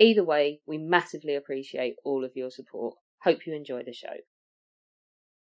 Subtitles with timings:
[0.00, 2.94] Either way, we massively appreciate all of your support.
[3.20, 4.14] Hope you enjoy the show.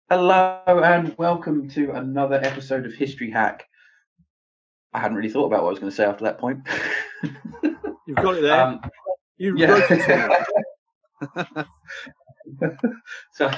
[0.09, 3.65] Hello and welcome to another episode of History Hack.
[4.93, 6.61] I hadn't really thought about what I was going to say after that point.
[8.07, 8.61] You've got it there.
[8.61, 8.81] Um,
[9.39, 9.67] you yeah.
[9.67, 11.67] wrote it
[13.33, 13.51] so,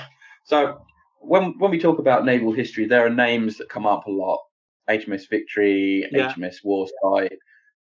[0.45, 0.80] so
[1.20, 4.40] when when we talk about naval history, there are names that come up a lot:
[4.88, 6.32] HMS Victory, yeah.
[6.32, 7.37] HMS Warspite,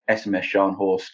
[0.09, 1.11] SMS Scharnhorst,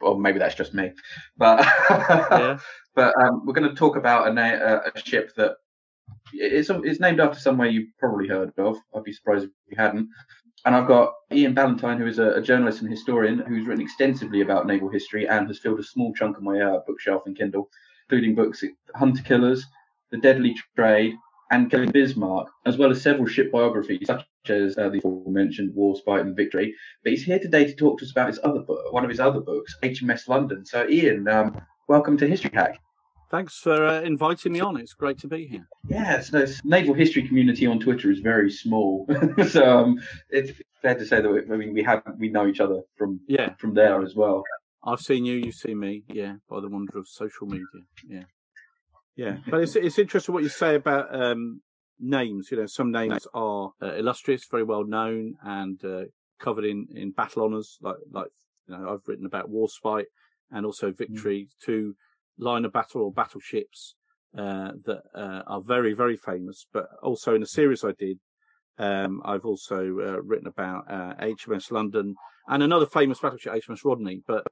[0.00, 0.92] or maybe that's just me.
[1.36, 2.58] But yeah.
[2.94, 5.56] but um, we're going to talk about a, na- a ship that
[6.32, 8.76] it's, it's named after somewhere you've probably heard of.
[8.94, 10.08] I'd be surprised if you hadn't.
[10.64, 14.40] And I've got Ian Ballantyne, who is a, a, journalist and historian who's written extensively
[14.40, 17.70] about naval history and has filled a small chunk of my uh, bookshelf and Kindle,
[18.06, 18.64] including books
[18.96, 19.64] Hunter Killers,
[20.10, 21.14] The Deadly Trade,
[21.50, 26.20] and Killing Bismarck, as well as several ship biographies, such as uh, the aforementioned Warspite
[26.20, 26.74] and Victory.
[27.02, 29.20] But he's here today to talk to us about his other book, one of his
[29.20, 30.64] other books, HMS London.
[30.64, 32.78] So, Ian, um, welcome to History Hack.
[33.30, 34.78] Thanks for uh, inviting me on.
[34.78, 35.66] It's great to be here.
[35.86, 39.06] Yeah, so the naval history community on Twitter is very small,
[39.48, 42.60] so um, it's fair to say that we, I mean we have we know each
[42.60, 44.44] other from yeah from there as well.
[44.82, 47.66] I've seen you, you've seen me, yeah, by the wonder of social media,
[48.08, 48.22] yeah,
[49.14, 49.36] yeah.
[49.50, 51.60] But it's it's interesting what you say about um,
[52.00, 52.48] names.
[52.50, 56.02] You know, some names are uh, illustrious, very well known, and uh,
[56.38, 58.30] covered in in battle honours, like like
[58.66, 60.06] you know I've written about Warspite
[60.50, 61.64] and also Victory, mm.
[61.64, 61.94] two
[62.38, 63.94] line of battle or battleships
[64.36, 66.66] uh, that uh, are very, very famous.
[66.72, 68.18] But also in a series I did,
[68.78, 72.14] um, I've also uh, written about HMS uh, London
[72.46, 74.22] and another famous battleship, HMS Rodney.
[74.26, 74.46] But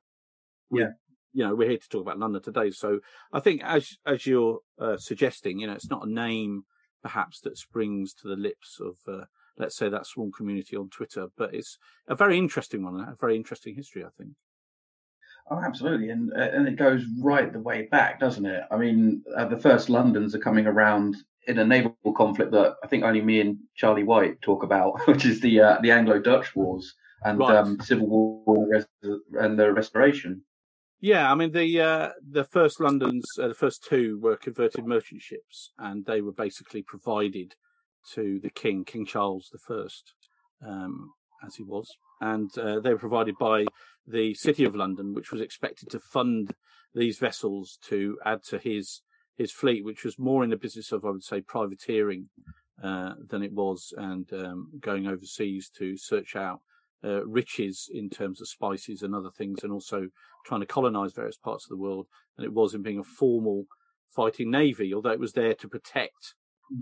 [0.70, 0.90] yeah,
[1.32, 2.70] you know, we're here to talk about London today.
[2.70, 3.00] So
[3.32, 6.62] I think, as as you're uh, suggesting, you know, it's not a name
[7.02, 8.96] perhaps that springs to the lips of.
[9.06, 9.24] Uh,
[9.58, 13.36] let's say that small community on Twitter, but it's a very interesting one, a very
[13.36, 14.32] interesting history, I think.
[15.50, 18.64] Oh, absolutely, and uh, and it goes right the way back, doesn't it?
[18.70, 22.88] I mean, uh, the first Londons are coming around in a naval conflict that I
[22.88, 26.94] think only me and Charlie White talk about, which is the uh, the Anglo-Dutch Wars
[27.24, 27.56] and right.
[27.56, 28.84] um, Civil War
[29.38, 30.42] and the Restoration.
[31.00, 35.20] Yeah, I mean the uh, the first Londons, uh, the first two were converted merchant
[35.20, 37.54] ships, and they were basically provided
[38.14, 40.14] to the King, King Charles the First,
[40.66, 41.12] um,
[41.44, 41.88] as he was,
[42.20, 43.66] and uh, they were provided by
[44.06, 46.54] the City of London, which was expected to fund
[46.94, 49.02] these vessels to add to his
[49.36, 52.30] his fleet, which was more in the business of, I would say, privateering
[52.82, 56.60] uh, than it was, and um, going overseas to search out
[57.04, 60.08] uh, riches in terms of spices and other things, and also
[60.44, 62.06] trying to colonize various parts of the world.
[62.36, 63.64] And it was in being a formal
[64.14, 66.34] fighting navy, although it was there to protect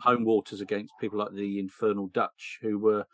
[0.03, 3.05] home waters against people like the infernal Dutch, who were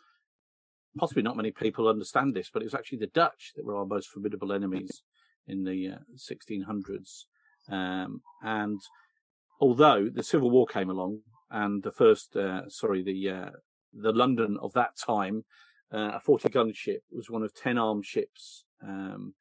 [0.97, 3.85] possibly not many people understand this, but it was actually the Dutch that were our
[3.85, 5.03] most formidable enemies
[5.47, 7.25] in the uh, 1600s.
[7.69, 8.79] Um, and
[9.59, 11.19] although the Civil War came along
[11.49, 13.49] and the first, uh, sorry, the uh,
[13.93, 15.43] the London of that time,
[15.93, 18.65] uh, a 40 gun ship was one of 10 armed ships.
[18.81, 19.33] Um,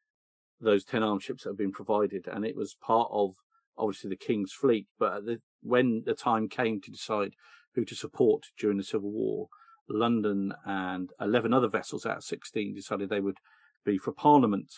[0.60, 3.34] those 10 armed ships that have been provided, and it was part of
[3.78, 4.86] obviously the King's fleet.
[4.98, 7.32] But the, when the time came to decide
[7.74, 9.48] who to support during the Civil War,
[9.88, 13.38] London and 11 other vessels out of 16 decided they would
[13.84, 14.72] be for Parliament.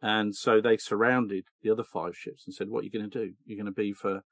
[0.00, 3.26] And so they surrounded the other five ships and said, What are you going to
[3.26, 3.32] do?
[3.46, 4.22] You're going to be for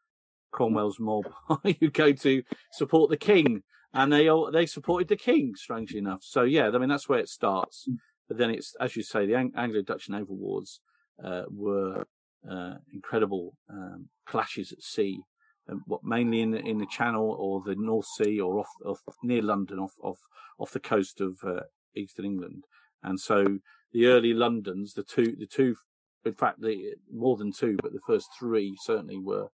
[0.50, 1.24] Cromwell's mob.
[1.48, 2.42] Are you go to
[2.72, 3.62] support the king.
[3.94, 6.20] And they all, they supported the king, strangely enough.
[6.22, 7.86] So, yeah, I mean, that's where it starts.
[7.88, 7.96] Mm.
[8.28, 10.80] But then it's, as you say, the Ang- Anglo Dutch naval wars
[11.22, 12.06] uh, were
[12.50, 15.20] uh, incredible um, clashes at sea
[15.68, 19.16] um, what mainly in the in the Channel or the North Sea or off, off
[19.22, 20.18] near London, off off
[20.58, 21.62] off the coast of uh,
[21.94, 22.64] eastern England.
[23.02, 23.58] And so
[23.92, 25.76] the early Londons, the two the two,
[26.24, 29.48] in fact, the more than two, but the first three certainly were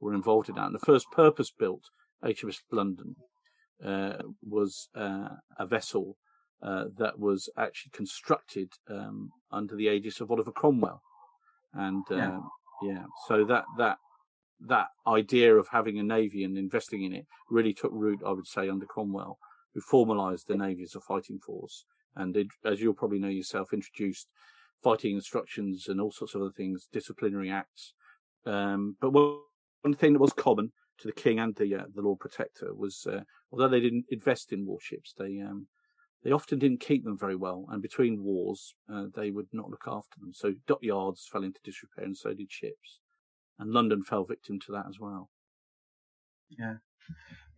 [0.00, 0.66] were involved in that.
[0.66, 1.84] And the first purpose built
[2.22, 3.16] HMS London
[3.84, 5.28] uh, was uh,
[5.58, 6.16] a vessel
[6.62, 11.02] uh, that was actually constructed um, under the aegis of Oliver Cromwell.
[11.74, 12.28] And yeah.
[12.28, 12.50] Um,
[12.82, 13.98] yeah, so that that
[14.60, 18.46] that idea of having a navy and investing in it really took root, I would
[18.46, 19.38] say, under Cromwell,
[19.74, 21.84] who formalised the navy as a fighting force,
[22.16, 24.28] and it, as you'll probably know yourself, introduced
[24.82, 27.94] fighting instructions and all sorts of other things, disciplinary acts.
[28.44, 29.38] Um, but one,
[29.82, 33.06] one thing that was common to the king and the uh, the Lord Protector was,
[33.06, 33.20] uh,
[33.50, 35.66] although they didn't invest in warships, they um,
[36.22, 39.84] they often didn't keep them very well, and between wars, uh, they would not look
[39.86, 40.32] after them.
[40.32, 43.00] So dockyards fell into disrepair, and so did ships,
[43.58, 45.30] and London fell victim to that as well.
[46.48, 46.76] Yeah,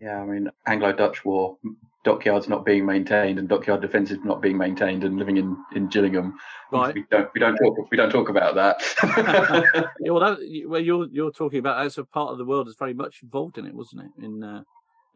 [0.00, 0.20] yeah.
[0.20, 1.56] I mean, Anglo-Dutch War,
[2.04, 6.38] dockyards not being maintained, and dockyard defences not being maintained, and living in, in Gillingham.
[6.72, 6.94] Right.
[6.94, 8.82] We don't we don't talk we don't talk about that.
[10.00, 12.78] yeah, well, that, well, you're you're talking about as a part of the world that's
[12.78, 14.24] very much involved in it, wasn't it?
[14.24, 14.62] In uh,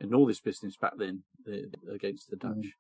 [0.00, 2.52] in all this business back then the, against the Dutch.
[2.52, 2.72] Mm.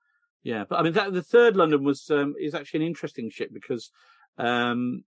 [0.42, 3.50] Yeah, but I mean that, the third London was um, is actually an interesting ship
[3.52, 3.90] because
[4.38, 5.04] um,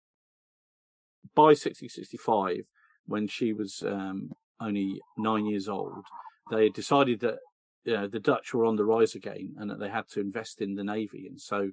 [1.34, 2.64] by 1665,
[3.06, 6.04] when she was um, only nine years old,
[6.52, 7.38] they decided that
[7.84, 10.60] you know, the Dutch were on the rise again and that they had to invest
[10.60, 11.70] in the navy, and so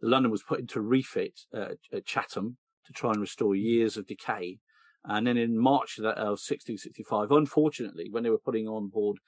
[0.00, 2.56] the London was put into refit uh, at Chatham
[2.86, 4.58] to try and restore years of decay.
[5.04, 9.18] And then in March of, that, of 1665, unfortunately, when they were putting on board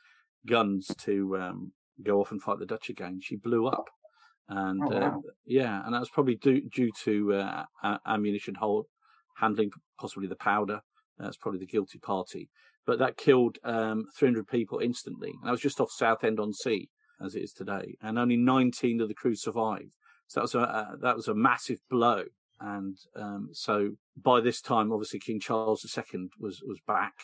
[0.46, 1.72] guns to um,
[2.04, 3.86] go off and fight the Dutch again, she blew up.
[4.48, 5.22] And oh, uh, wow.
[5.26, 7.64] uh, yeah, and that was probably due, due to uh,
[8.06, 8.86] ammunition hold,
[9.38, 10.80] handling, possibly the powder.
[11.18, 12.50] That's probably the guilty party.
[12.86, 15.30] But that killed um, 300 people instantly.
[15.30, 16.88] And that was just off Southend on Sea,
[17.24, 17.96] as it is today.
[18.02, 19.94] And only 19 of the crew survived.
[20.26, 22.24] So that was a, a that was a massive blow.
[22.58, 27.14] And um, so by this time, obviously, King Charles II was was back,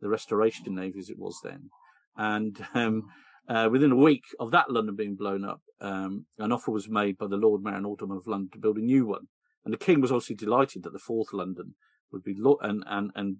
[0.00, 1.70] the Restoration Navy as it was then,
[2.16, 3.04] and um,
[3.48, 7.18] uh, within a week of that London being blown up, um, an offer was made
[7.18, 9.28] by the Lord Mayor and Alderman of London to build a new one.
[9.64, 11.74] And the King was obviously delighted that the fourth London
[12.12, 13.36] would be lo- and and and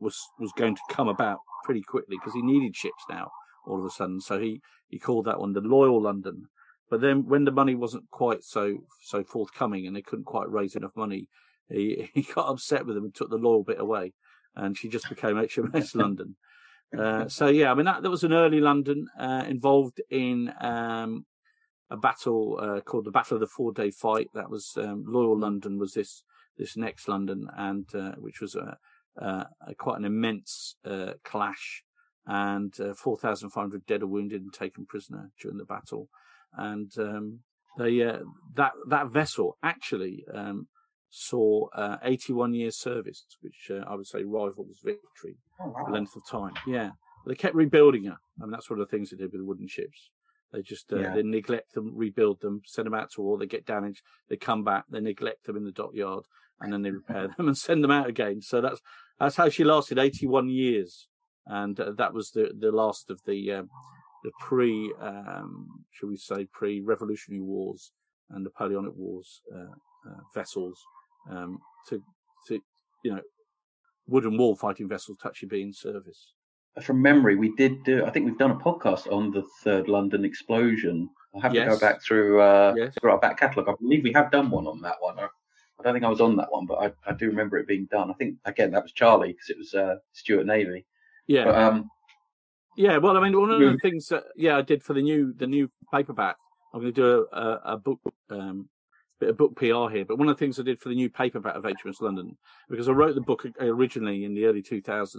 [0.00, 3.30] was was going to come about pretty quickly because he needed ships now
[3.66, 4.20] all of a sudden.
[4.20, 6.46] So he he called that one the Loyal London.
[6.90, 10.74] But then when the money wasn't quite so so forthcoming and they couldn't quite raise
[10.74, 11.28] enough money,
[11.68, 14.14] he he got upset with them and took the Loyal bit away,
[14.56, 16.36] and she just became HMS London.
[16.96, 21.26] Uh, so yeah, I mean that, that was an early London uh, involved in um,
[21.90, 24.28] a battle uh, called the Battle of the Four Day Fight.
[24.32, 26.22] That was um, Loyal London was this
[26.56, 28.78] this next London, and uh, which was a,
[29.18, 31.82] a, quite an immense uh, clash,
[32.26, 36.08] and uh, four thousand five hundred dead or wounded and taken prisoner during the battle,
[36.56, 37.40] and um,
[37.78, 37.98] they
[38.54, 40.68] that that vessel actually um,
[41.10, 41.68] saw
[42.02, 45.90] 81 years service, which I would say rivals Victory oh, wow.
[45.90, 46.52] length of time.
[46.66, 46.90] Yeah,
[47.26, 49.68] they kept rebuilding her, I mean, that's one of the things they did with wooden
[49.68, 50.10] ships.
[50.52, 51.14] They just uh, yeah.
[51.14, 53.36] they neglect them, rebuild them, send them out to war.
[53.36, 56.24] They get damaged, they come back, they neglect them in the dockyard,
[56.60, 58.40] and then they repair them and send them out again.
[58.40, 58.80] So that's
[59.20, 61.08] that's how she lasted 81 years,
[61.46, 63.68] and uh, that was the the last of the um,
[64.24, 67.92] the pre, um, shall we say, pre Revolutionary Wars
[68.30, 70.78] and Napoleonic Wars uh, uh vessels
[71.30, 72.02] um, to
[72.48, 72.60] to
[73.04, 73.20] you know
[74.06, 76.32] wooden wall fighting vessels to actually be in service.
[76.82, 78.04] From memory, we did do.
[78.04, 81.10] I think we've done a podcast on the third London explosion.
[81.34, 81.64] I have yes.
[81.64, 82.94] to go back through uh, yes.
[83.00, 83.68] through our back catalogue.
[83.68, 85.18] I believe we have done one on that one.
[85.18, 85.26] I,
[85.78, 87.86] I don't think I was on that one, but I, I, do remember it being
[87.90, 88.10] done.
[88.10, 90.84] I think again that was Charlie because it was uh, Stuart Navy.
[91.26, 91.44] Yeah.
[91.44, 91.90] But, um,
[92.76, 92.96] yeah.
[92.98, 95.46] Well, I mean, one of the things that yeah I did for the new the
[95.46, 96.36] new paperback.
[96.74, 98.68] I'm going to do a, a, a book um,
[99.18, 101.08] bit of book PR here, but one of the things I did for the new
[101.08, 102.36] paperback of HMS London,
[102.68, 105.14] because I wrote the book originally in the early 2000s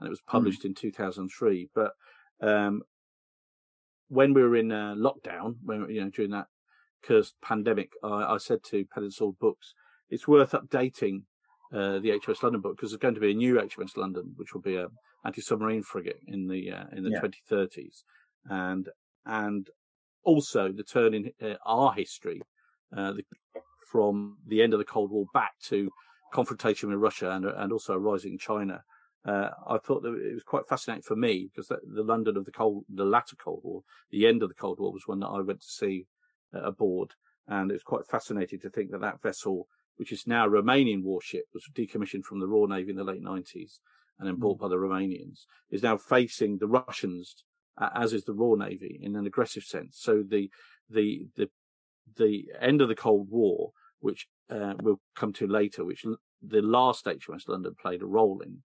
[0.00, 0.30] and it was hmm.
[0.30, 0.66] published mm.
[0.66, 1.92] in 2003, but
[2.40, 2.82] um,
[4.08, 6.46] when we were in uh, lockdown, when you know during that
[7.02, 9.74] cursed pandemic, I, I said to Sword Books,
[10.10, 11.22] it's worth updating
[11.72, 14.52] uh, the HMS London book because there's going to be a new HMS London, which
[14.52, 14.88] will be a
[15.24, 17.20] anti-submarine frigate in the uh, in the yeah.
[17.50, 18.02] 2030s,
[18.46, 18.88] and
[19.24, 19.68] and
[20.24, 22.42] also the turn in uh, our history
[22.96, 23.22] uh, the,
[23.90, 25.90] from the end of the Cold War back to
[26.32, 28.82] confrontation with Russia and, and also a rising China.
[29.24, 32.46] Uh, I thought that it was quite fascinating for me because the, the, London of
[32.46, 35.26] the Cold, the latter Cold War, the end of the Cold War was one that
[35.26, 36.06] I went to see
[36.54, 37.12] uh, aboard,
[37.46, 39.68] and it was quite fascinating to think that that vessel,
[40.00, 43.22] which is now a Romanian warship, was decommissioned from the Royal Navy in the late
[43.22, 43.80] 90s
[44.18, 44.62] and then bought mm.
[44.62, 45.40] by the Romanians,
[45.70, 47.44] is now facing the Russians,
[47.76, 49.98] uh, as is the Royal Navy, in an aggressive sense.
[50.00, 50.48] So the
[50.88, 51.50] the the
[52.16, 56.06] the end of the Cold War, which uh, we'll come to later, which
[56.40, 58.62] the last HMS London played a role in,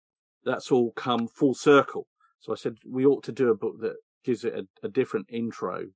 [0.47, 2.07] that's all come full circle.
[2.41, 5.27] So I said we ought to do a book that gives it a, a different
[5.29, 5.89] intro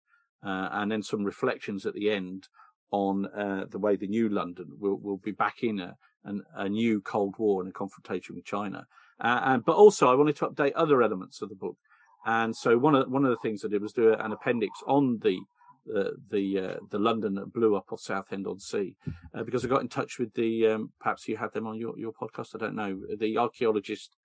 [0.46, 2.48] uh, and then some reflections at the end
[2.92, 6.68] on uh, the way the new London will, will be back in a, an, a
[6.68, 8.86] new Cold War and a confrontation with China.
[9.18, 11.76] Uh, and, but also I wanted to update other elements of the book.
[12.24, 15.18] And so one of one of the things I did was do an appendix on
[15.22, 15.40] the
[15.84, 18.94] the the, uh, the London that blew up off Southend on Sea,
[19.34, 21.98] uh, because I got in touch with the um, perhaps you had them on your,
[21.98, 22.54] your podcast.
[22.54, 24.16] I don't know the archaeologist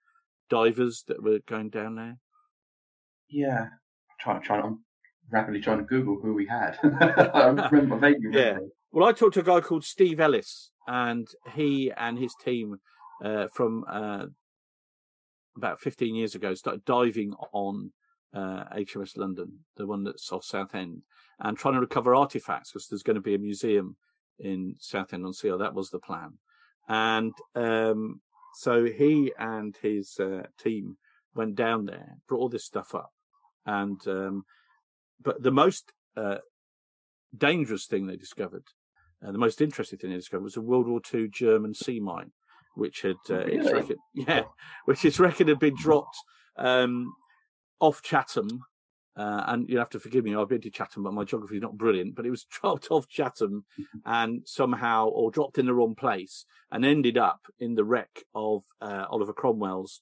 [0.49, 2.17] divers that were going down there.
[3.29, 4.79] Yeah, I'm trying trying I'm
[5.29, 6.77] rapidly trying to Google who we had.
[7.33, 8.31] I remember vaguely.
[8.33, 8.57] Yeah.
[8.91, 12.77] Well, I talked to a guy called Steve Ellis, and he and his team
[13.23, 14.25] uh, from uh,
[15.55, 17.91] about 15 years ago started diving on
[18.33, 21.01] uh, HMS London, the one that's off Southend,
[21.39, 23.97] and trying to recover artifacts because there's going to be a museum
[24.39, 25.55] in Southend on Sea.
[25.57, 26.37] That was the plan.
[26.87, 28.21] And um,
[28.55, 30.97] so he and his uh, team
[31.35, 33.11] went down there, brought all this stuff up,
[33.65, 34.45] and um,
[35.21, 36.37] but the most uh,
[37.35, 38.63] dangerous thing they discovered,
[39.25, 42.31] uh, the most interesting thing they discovered, was a World War II German sea mine,
[42.75, 43.95] which had uh, really?
[44.13, 44.43] yeah,
[44.85, 46.17] which is reckoned had been dropped
[46.57, 47.13] um,
[47.79, 48.61] off Chatham.
[49.15, 51.61] Uh, and you have to forgive me, I've been to Chatham, but my geography is
[51.63, 52.15] not brilliant.
[52.15, 53.65] But it was dropped off Chatham
[54.05, 58.63] and somehow, or dropped in the wrong place, and ended up in the wreck of
[58.79, 60.01] uh, Oliver Cromwell's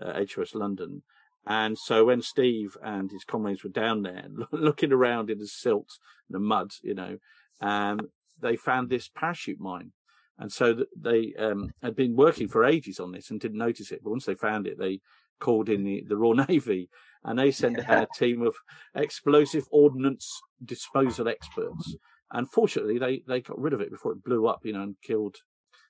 [0.00, 1.02] HMS uh, London.
[1.46, 5.98] And so when Steve and his comrades were down there looking around in the silt
[6.28, 7.18] and the mud, you know,
[7.60, 8.00] um,
[8.40, 9.92] they found this parachute mine.
[10.38, 14.00] And so they um, had been working for ages on this and didn't notice it.
[14.02, 15.00] But once they found it, they
[15.38, 16.88] called in the, the Royal Navy
[17.22, 18.54] and they sent a team of
[18.94, 20.28] explosive ordnance
[20.64, 21.96] disposal experts.
[22.32, 24.96] And fortunately, they, they got rid of it before it blew up, you know, and
[25.02, 25.36] killed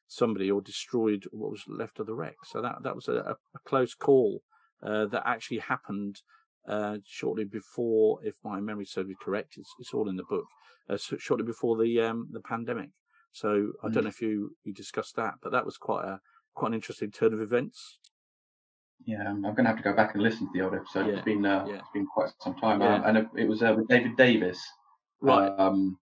[0.07, 2.37] somebody or destroyed what was left of the wreck.
[2.45, 4.43] So that, that was a, a close call
[4.83, 6.21] uh, that actually happened
[6.69, 10.47] uh, shortly before, if my memory serves me correct, it's, it's all in the book,
[10.89, 12.91] uh, shortly before the um, the pandemic.
[13.33, 14.03] So I don't mm.
[14.05, 16.21] know if you, you discussed that, but that was quite a
[16.55, 17.99] quite an interesting turn of events.
[19.05, 21.09] Yeah, I'm going to have to go back and listen to the old episode.
[21.09, 21.15] Yeah.
[21.15, 21.77] It's been uh, yeah.
[21.77, 22.95] it's been quite some time, yeah.
[22.95, 24.59] um, and it, it was uh, with David Davis.
[25.21, 25.49] Right.
[25.59, 25.99] Um,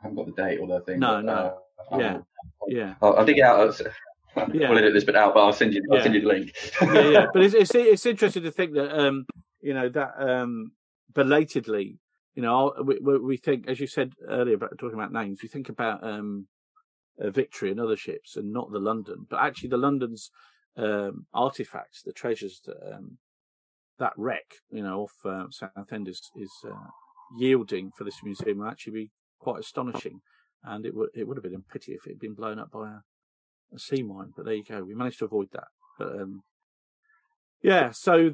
[0.00, 1.00] I haven't got the date or the thing.
[1.00, 1.58] No, but, no.
[1.90, 2.18] Uh, yeah,
[2.68, 2.94] yeah.
[3.02, 3.44] I'll, I'll, dig it
[4.36, 4.68] yeah.
[4.68, 5.82] we'll edit this bit out, but I'll send you.
[5.92, 6.56] I'll send you the link.
[6.80, 7.26] yeah, yeah.
[7.32, 9.26] But it's, it's it's interesting to think that um
[9.60, 10.72] you know that um
[11.12, 11.98] belatedly
[12.34, 15.68] you know we we think as you said earlier about talking about names we think
[15.68, 16.46] about um
[17.18, 20.30] Victory and other ships and not the London, but actually the London's
[20.76, 23.18] um artifacts, the treasures that um
[23.98, 26.88] that wreck you know off uh, Southend is is uh,
[27.38, 30.20] yielding for this museum will actually be quite astonishing.
[30.64, 32.70] And it would it would have been a pity if it had been blown up
[32.70, 32.98] by a
[33.74, 34.32] a sea mine.
[34.36, 34.82] But there you go.
[34.82, 35.68] We managed to avoid that.
[35.98, 36.42] But um,
[37.62, 38.30] yeah, so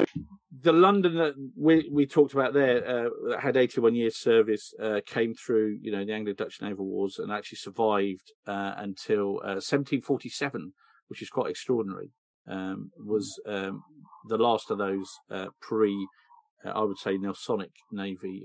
[0.62, 5.00] the London that we we talked about there uh, that had 81 years service uh,
[5.04, 10.70] came through, you know, the Anglo-Dutch naval wars and actually survived uh, until 1747, uh,
[11.08, 12.10] which is quite extraordinary.
[12.50, 13.82] Um, was um,
[14.26, 16.08] the last of those uh, pre,
[16.64, 18.44] uh, I would say, Nelsonic Navy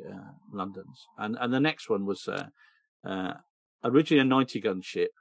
[0.51, 2.27] Londons, and and the next one was
[3.85, 5.11] originally a 90 gun ship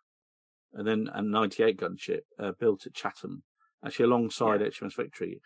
[0.75, 3.43] and then a 98 gun ship uh, built at Chatham,
[3.85, 4.69] actually alongside yeah.
[4.69, 5.41] HMS Victory,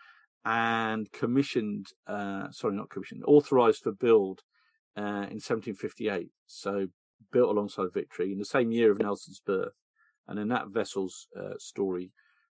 [0.45, 4.41] and commissioned, uh, sorry, not commissioned, authorized for build
[4.97, 6.29] uh, in 1758.
[6.45, 6.87] So
[7.31, 9.73] built alongside Victory in the same year of Nelson's birth.
[10.27, 12.11] And then that vessel's uh, story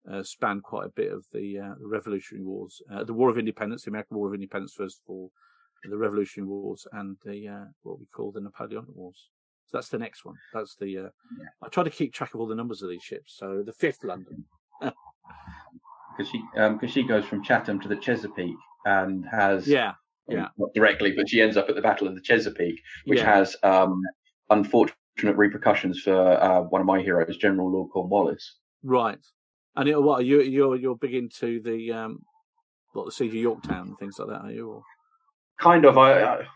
[0.10, 3.84] uh, spanned quite a bit of the, uh, the Revolutionary Wars, the War of Independence,
[3.84, 5.32] the American War of Independence, first of all,
[5.84, 9.30] the Revolutionary Wars, and the what we call the Napoleonic Wars.
[9.72, 10.36] So that's the next one.
[10.54, 10.98] That's the.
[10.98, 11.46] Uh, yeah.
[11.64, 13.36] I try to keep track of all the numbers of these ships.
[13.38, 14.46] So the fifth London.
[16.18, 19.66] Because she, because um, she goes from Chatham to the Chesapeake and has.
[19.66, 19.94] Yeah.
[20.28, 20.48] Yeah.
[20.58, 23.34] Not directly, but she ends up at the Battle of the Chesapeake, which yeah.
[23.34, 24.02] has um,
[24.50, 28.58] unfortunate repercussions for uh, one of my heroes, General Lord Cornwallis.
[28.84, 29.18] Right.
[29.78, 32.20] And it, what you you're you're big into the um,
[32.92, 34.70] what the siege of Yorktown and things like that, are you?
[34.70, 34.82] Or?
[35.60, 35.98] Kind of.
[35.98, 36.48] I, I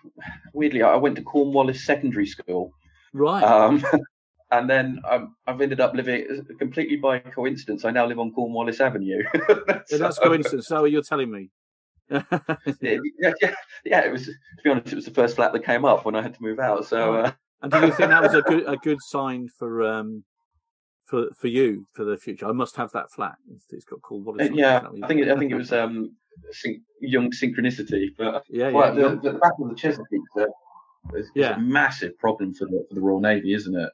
[0.54, 2.74] weirdly I went to Cornwallis Secondary School,
[3.16, 3.44] Right.
[3.44, 3.82] Um,
[4.52, 7.86] and then um, I've ended up living completely by coincidence.
[7.86, 9.24] I now live on Cornwallis Avenue.
[9.88, 10.68] so, that's coincidence.
[10.68, 11.50] So you're telling me?
[12.10, 12.22] yeah,
[12.82, 13.56] yeah,
[13.86, 16.16] yeah, It was to be honest, it was the first flat that came up when
[16.16, 16.86] I had to move out.
[16.86, 17.32] So, uh...
[17.62, 20.24] and do you think that was a good a good sign for um
[21.06, 22.48] for for you for the future?
[22.48, 23.36] I must have that flat.
[23.72, 24.22] it's, got cool.
[24.22, 26.12] What is uh, yeah, I think it, I think it was um
[26.52, 28.10] syn- young synchronicity.
[28.16, 29.08] But yeah, yeah, well, yeah.
[29.08, 30.22] The, the Battle of the Chesapeake.
[31.14, 31.52] It's, yeah.
[31.52, 33.90] It's a massive problem for the for the Royal Navy, isn't it?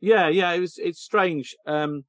[0.00, 0.52] Yeah, yeah.
[0.52, 0.78] It was.
[0.78, 1.54] It's strange.
[1.66, 2.04] Um,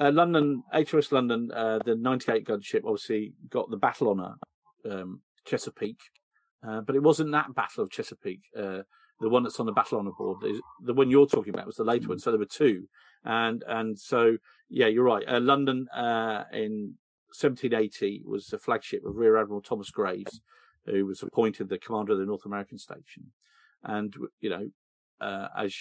[0.00, 4.36] uh, London HMS London, uh, the 98 gun ship, obviously got the battle honour,
[4.90, 6.00] um, Chesapeake,
[6.66, 8.40] uh, but it wasn't that battle of Chesapeake.
[8.56, 8.82] Uh,
[9.20, 10.38] the one that's on the battle honour board,
[10.82, 12.18] the one you're talking about was the later one.
[12.18, 12.88] So there were two,
[13.24, 14.38] and and so
[14.70, 15.24] yeah, you're right.
[15.28, 16.94] Uh, London uh, in
[17.38, 20.40] 1780 was the flagship of Rear Admiral Thomas Graves,
[20.86, 23.32] who was appointed the commander of the North American station.
[23.82, 24.70] And you know,
[25.20, 25.74] uh, as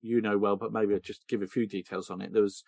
[0.00, 2.32] you know well, but maybe I'll just give a few details on it.
[2.32, 2.62] There was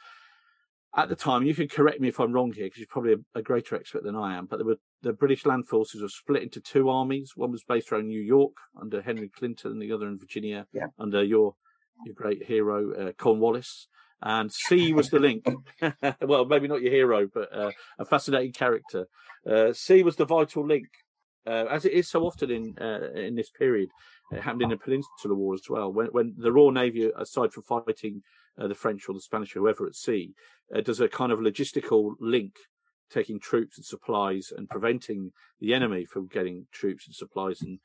[0.97, 3.39] at the time, you can correct me if I'm wrong here, because you're probably a,
[3.39, 4.47] a, greater expert than I am.
[4.47, 7.33] But were, the British land forces were split into two armies.
[7.35, 10.87] One was based around New York under Henry Clinton, and the other in Virginia yeah.
[10.99, 11.55] under your
[12.05, 13.89] your great hero uh, Cornwallis.
[14.23, 15.45] And Sea was the link.
[16.23, 19.07] well, maybe not your hero, but uh, a fascinating character.
[19.49, 20.87] Uh, Sea was the vital link,
[21.47, 23.91] uh, as it is so often in uh, in this period.
[24.33, 25.93] It happened in the Peninsular War as well.
[25.93, 28.23] When when the Royal Navy, aside from fighting
[28.59, 30.35] uh, the French or the Spanish or whoever at sea,
[30.75, 32.55] uh, does a kind of logistical link,
[33.11, 37.79] taking troops and supplies and preventing the enemy from getting troops and supplies, and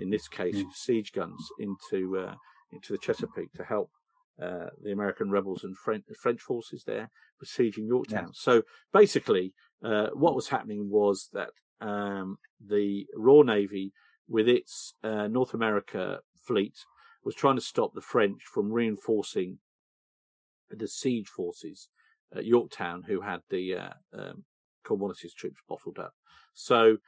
[0.00, 0.72] in this case, mm.
[0.74, 2.34] siege guns into uh,
[2.72, 3.90] into the Chesapeake to help
[4.42, 7.10] uh, the American rebels and French, French forces there
[7.40, 8.24] besieging Yorktown.
[8.24, 8.30] Yeah.
[8.34, 8.62] So
[8.92, 11.50] basically, uh, what was happening was that
[11.80, 13.92] um, the Royal Navy,
[14.28, 16.74] with its uh, North America fleet,
[17.24, 19.58] was trying to stop the French from reinforcing
[20.70, 21.88] the siege forces
[22.34, 24.44] at Yorktown, who had the uh, um,
[24.84, 26.14] Cornwallis's troops bottled up.
[26.54, 26.98] So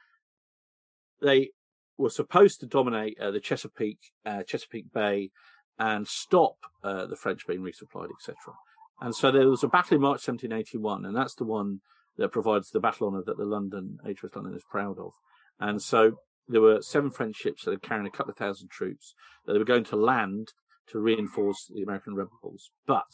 [1.21, 1.51] they
[1.97, 5.31] were supposed to dominate uh, the Chesapeake uh, Chesapeake Bay
[5.77, 8.35] and stop uh, the French being resupplied, etc.
[9.01, 11.79] And so there was a battle in March 1781, and that's the one
[12.17, 15.13] that provides the battle honour that the London HMS London is proud of.
[15.59, 16.19] And so
[16.49, 19.13] there were seven French ships that were carrying a couple of thousand troops
[19.45, 20.49] that they were going to land
[20.91, 22.71] to reinforce the American rebels.
[22.87, 23.05] But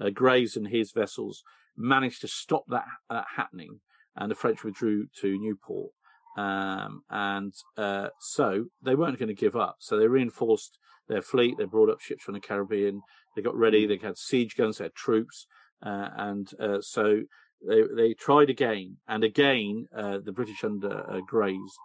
[0.00, 1.42] uh, Graves and his vessels
[1.76, 3.80] managed to stop that uh, happening,
[4.16, 5.92] and the French withdrew to Newport.
[6.36, 9.76] Um, and uh, so they weren't going to give up.
[9.80, 10.78] So they reinforced
[11.08, 11.56] their fleet.
[11.58, 13.02] They brought up ships from the Caribbean.
[13.36, 13.86] They got ready.
[13.86, 13.88] Mm.
[13.88, 14.78] They had siege guns.
[14.78, 15.46] They had troops,
[15.84, 17.22] uh, and uh, so
[17.66, 19.86] they they tried again and again.
[19.94, 21.76] Uh, the British under Graves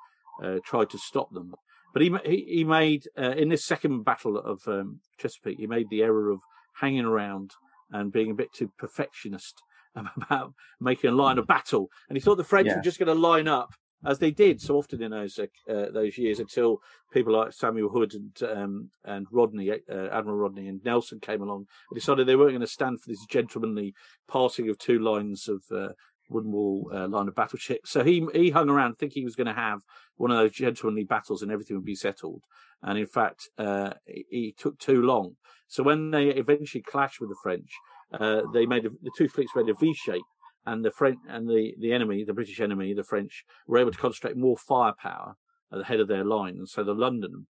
[0.65, 1.53] tried to stop them.
[1.93, 6.01] But he he, he made in this second battle of um, Chesapeake, he made the
[6.01, 6.39] error of
[6.79, 7.51] hanging around
[7.91, 9.61] and being a bit too perfectionist
[9.95, 11.89] about making a line of battle.
[12.09, 12.77] And he thought the French yeah.
[12.77, 13.69] were just going to line up
[14.05, 15.45] as they did so often in those uh,
[15.93, 16.79] those years until
[17.12, 21.67] people like Samuel Hood and um, and Rodney, uh, Admiral Rodney and Nelson came along
[21.89, 23.93] and decided they weren't going to stand for this gentlemanly
[24.29, 25.93] passing of two lines of uh,
[26.29, 27.81] wooden wall uh, line of battleship.
[27.86, 29.79] So he he hung around thinking he was going to have
[30.15, 32.43] one of those gentlemanly battles and everything would be settled.
[32.81, 35.36] And in fact, uh, he took too long.
[35.67, 37.69] So when they eventually clashed with the French,
[38.12, 40.21] uh, they made a, the two fleets made a V shape,
[40.65, 43.97] and the French and the the enemy, the British enemy, the French, were able to
[43.97, 45.36] concentrate more firepower
[45.71, 47.47] at the head of their line, and so the London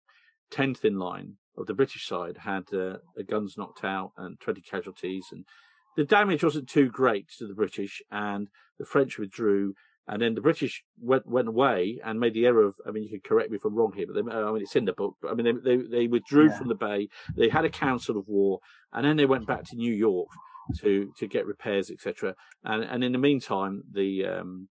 [0.49, 5.25] tenth in line of the British side had uh, guns knocked out and twenty casualties,
[5.31, 5.45] and
[5.97, 8.47] the damage wasn't too great to the British, and
[8.79, 9.73] the French withdrew,
[10.07, 12.75] and then the British went went away and made the error of.
[12.87, 14.75] I mean, you can correct me if I'm wrong here, but they, I mean it's
[14.75, 15.15] in the book.
[15.21, 16.57] But I mean, they they, they withdrew yeah.
[16.57, 17.09] from the bay.
[17.35, 18.59] They had a council of war,
[18.93, 20.29] and then they went back to New York
[20.79, 22.35] to to get repairs, etc.
[22.63, 24.69] And and in the meantime, the um,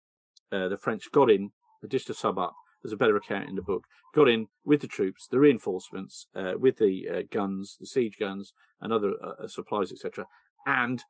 [0.51, 1.49] uh, the French got in.
[1.87, 3.83] Just to sum up, there's a better account in the book.
[4.15, 8.53] Got in with the troops, the reinforcements, uh, with the uh, guns, the siege guns,
[8.79, 10.25] and other uh, uh, supplies, etc.
[10.65, 11.03] And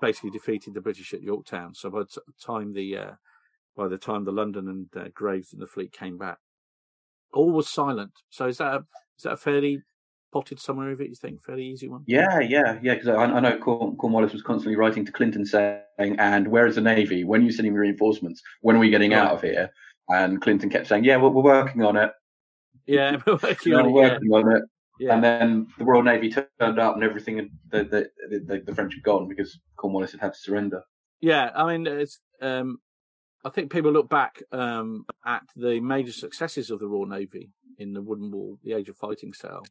[0.00, 1.74] basically defeated the British at Yorktown.
[1.74, 3.10] So by the time the uh,
[3.76, 6.38] by the time the London and uh, Graves and the fleet came back.
[7.32, 8.12] All was silent.
[8.30, 8.78] So is that a,
[9.16, 9.82] is that a fairly
[10.32, 11.08] potted summary of it?
[11.08, 12.02] You think fairly easy one?
[12.06, 12.94] Yeah, yeah, yeah.
[12.94, 16.80] Because I, I, know Cornwallis was constantly writing to Clinton saying, "And where is the
[16.80, 17.24] navy?
[17.24, 18.42] When are you sending reinforcements?
[18.62, 19.20] When are we getting right.
[19.20, 19.70] out of here?"
[20.08, 22.10] And Clinton kept saying, "Yeah, well, we're working on it."
[22.86, 24.36] Yeah, we're working, on, it, working yeah.
[24.36, 24.62] on it.
[24.98, 25.14] Yeah.
[25.14, 29.02] And then the Royal Navy turned up and everything, the the, the, the French had
[29.02, 30.82] gone because Cornwallis had had to surrender.
[31.20, 32.78] Yeah, I mean, it's um,
[33.44, 37.92] I think people look back um, at the major successes of the Royal Navy in
[37.92, 39.64] the Wooden Wall, the Age of Fighting style,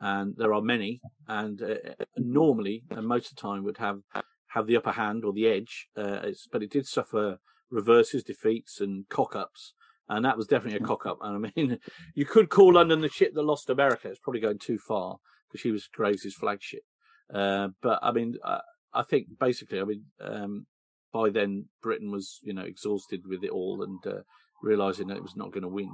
[0.00, 1.00] and there are many.
[1.28, 4.00] And uh, normally, and most of the time, would have
[4.48, 5.88] have the upper hand or the edge.
[5.96, 7.38] Uh, but it did suffer
[7.70, 9.74] reverses, defeats, and cock ups.
[10.08, 11.18] And that was definitely a cock up.
[11.22, 11.78] And I mean,
[12.14, 14.08] you could call London the ship that lost America.
[14.08, 15.16] It's probably going too far
[15.48, 16.82] because she was Graves' flagship.
[17.32, 18.60] Uh, but I mean, I,
[18.92, 20.66] I think basically, I mean, um,
[21.12, 24.22] by then Britain was, you know, exhausted with it all and uh,
[24.62, 25.90] realizing that it was not going to win.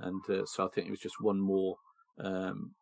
[0.00, 1.76] And uh, so I think it was just one more
[2.22, 2.74] um,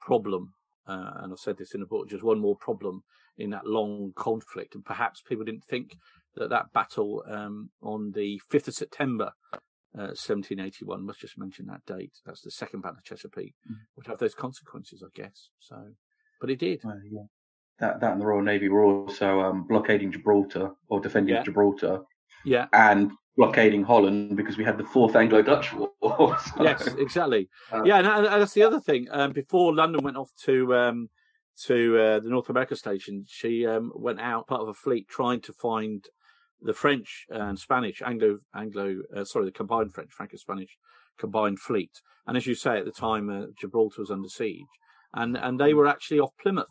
[0.00, 0.54] problem.
[0.86, 3.02] Uh, and I've said this in the book, just one more problem
[3.38, 4.74] in that long conflict.
[4.74, 5.96] And perhaps people didn't think
[6.36, 9.32] that that battle um, on the 5th of September,
[9.94, 12.12] 1781, uh, must just mention that date.
[12.26, 13.76] That's the second battle of Chesapeake, mm.
[13.96, 15.50] would have those consequences, I guess.
[15.60, 15.76] So,
[16.40, 16.82] but it did.
[17.10, 17.22] yeah
[17.78, 21.42] that that and the Royal Navy were also um, blockading Gibraltar or defending yeah.
[21.42, 22.02] Gibraltar
[22.44, 22.66] Yeah.
[22.72, 25.90] And blockading Holland because we had the Fourth Anglo-Dutch War.
[26.38, 27.48] so, yes, exactly.
[27.72, 29.08] Uh, yeah, and, that's the other thing.
[29.10, 31.08] Um, before London went off to um,
[31.64, 35.40] to uh, the North America station, she um, went out part of a fleet trying
[35.42, 36.04] to find
[36.60, 40.76] the French and Spanish Anglo Anglo uh, sorry the combined French Franco Spanish
[41.18, 42.00] combined fleet.
[42.26, 44.66] And as you say, at the time uh, Gibraltar was under siege,
[45.12, 46.66] and and they were actually off Plymouth,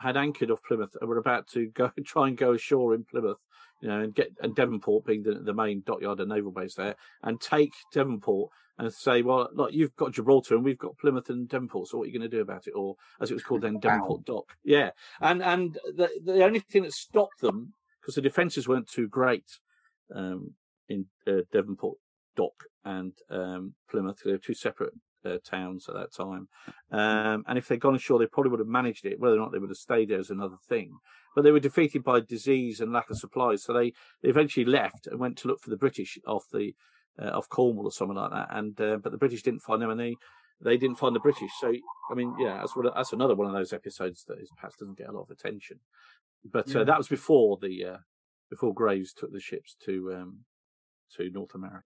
[0.00, 3.38] had anchored off Plymouth, and were about to go try and go ashore in Plymouth,
[3.80, 6.96] you know, and get and Devonport being the, the main dockyard and naval base there,
[7.22, 11.48] and take Devonport and say, well, look, you've got Gibraltar and we've got Plymouth and
[11.48, 12.74] Devonport, so what are you going to do about it?
[12.76, 14.56] Or as it was called then, Devonport Dock.
[14.64, 17.74] Yeah, and and the the only thing that stopped them
[18.08, 19.58] because the defences weren't too great
[20.16, 20.54] um,
[20.88, 21.98] in uh, Devonport
[22.34, 24.20] Dock and um, Plymouth.
[24.24, 24.94] They were two separate
[25.26, 26.48] uh, towns at that time.
[26.90, 29.20] Um, and if they'd gone ashore, they probably would have managed it.
[29.20, 30.92] Whether or not they would have stayed there is another thing.
[31.36, 33.92] But they were defeated by disease and lack of supplies, so they,
[34.22, 36.72] they eventually left and went to look for the British off the
[37.20, 38.48] uh, off Cornwall or something like that.
[38.52, 40.16] And uh, but the British didn't find them, and they
[40.60, 41.50] they didn't find the British.
[41.60, 41.74] So
[42.10, 45.10] I mean, yeah, that's that's another one of those episodes that is, perhaps doesn't get
[45.10, 45.80] a lot of attention.
[46.44, 47.96] But uh, that was before the uh,
[48.50, 50.44] before Graves took the ships to um,
[51.16, 51.84] to North America.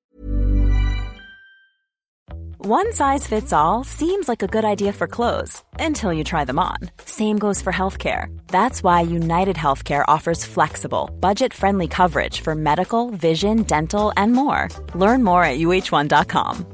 [2.65, 6.61] One size fits all seems like a good idea for clothes until you try them
[6.61, 6.77] on.
[7.05, 8.27] Same goes for healthcare.
[8.47, 14.69] That's why United Healthcare offers flexible, budget-friendly coverage for medical, vision, dental, and more.
[14.95, 16.67] Learn more at uhone.com.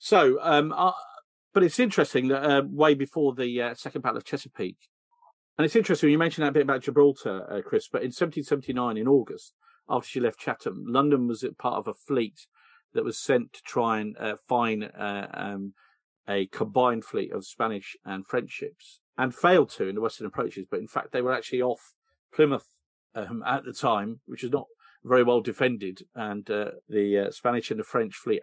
[0.00, 0.90] So, um, uh,
[1.52, 4.88] but it's interesting that uh, way before the uh, Second Battle of Chesapeake,
[5.58, 7.88] and it's interesting you mentioned that bit about Gibraltar, uh, Chris.
[7.88, 9.52] But in 1779, in August,
[9.88, 12.46] after she left Chatham, London was part of a fleet
[12.94, 15.74] that was sent to try and uh, find uh, um,
[16.28, 20.66] a combined fleet of Spanish and French ships, and failed to in the western approaches.
[20.70, 21.94] But in fact, they were actually off
[22.34, 22.68] Plymouth
[23.14, 24.66] um, at the time, which was not
[25.04, 28.40] very well defended, and uh, the Spanish and the French fleet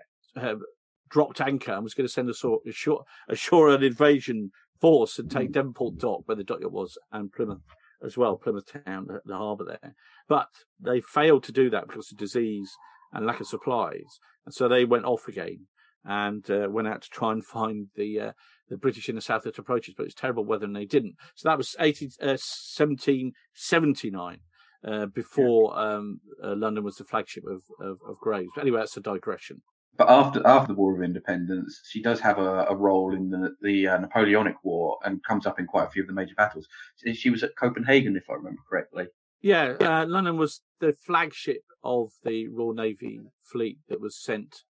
[1.10, 5.20] dropped anchor and was going to send a sort of shore, ashore an invasion force
[5.20, 7.62] and take Devonport Dock, where the dockyard was, and Plymouth
[8.04, 9.96] as well, Plymouth Town, the, the harbour there.
[10.28, 12.72] But they failed to do that because of disease
[13.12, 14.20] and lack of supplies.
[14.46, 15.68] And so they went off again
[16.06, 18.32] and uh, went out to try and find the uh,
[18.70, 21.16] the British in the south that approaches, but it's terrible weather and they didn't.
[21.36, 24.40] So that was 18, uh, 1779.
[24.88, 28.48] Uh, before um, uh, London was the flagship of, of, of Graves.
[28.56, 29.62] But anyway, that's a digression.
[30.00, 33.54] But after after the War of Independence, she does have a, a role in the
[33.62, 36.70] the uh, Napoleonic War and comes up in quite a few of the major battles.
[37.14, 39.08] She was at Copenhagen, if I remember correctly.
[39.42, 44.64] Yeah, uh, London was the flagship of the Royal Navy fleet that was sent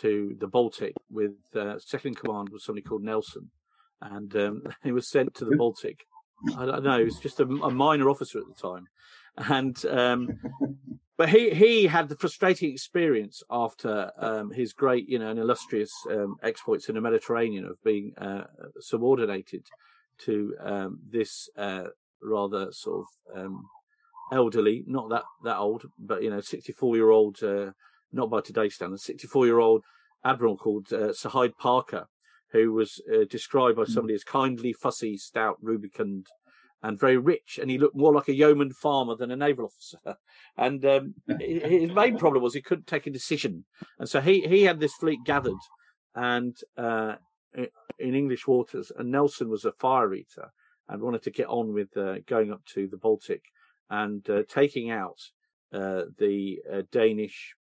[0.00, 0.94] to the Baltic.
[1.08, 3.52] With uh, second in command was somebody called Nelson,
[4.00, 6.00] and um, he was sent to the Baltic.
[6.56, 8.86] I don't know, he was just a, a minor officer at the time,
[9.36, 10.38] and um,
[11.16, 15.92] but he he had the frustrating experience after um, his great, you know, and illustrious
[16.10, 18.44] um, exploits in the Mediterranean of being uh,
[18.80, 19.66] subordinated
[20.18, 21.88] to um, this uh,
[22.22, 23.64] rather sort of um,
[24.32, 27.70] elderly, not that that old, but you know, sixty-four year old, uh,
[28.12, 29.82] not by today's standards, sixty-four year old
[30.24, 32.06] admiral called uh, Sir Hyde Parker,
[32.54, 33.92] who was uh, described by hmm.
[33.92, 36.28] somebody as kindly, fussy, stout, rubicund,
[36.82, 39.98] and very rich, and he looked more like a yeoman farmer than a naval officer.
[40.56, 43.64] And um, his main problem was he couldn't take a decision,
[43.98, 45.58] and so he he had this fleet gathered,
[46.14, 47.16] and uh,
[47.98, 50.52] in English waters, and Nelson was a fire eater
[50.88, 53.42] and wanted to get on with uh, going up to the Baltic
[53.90, 55.18] and uh, taking out
[55.72, 57.54] uh, the uh, Danish,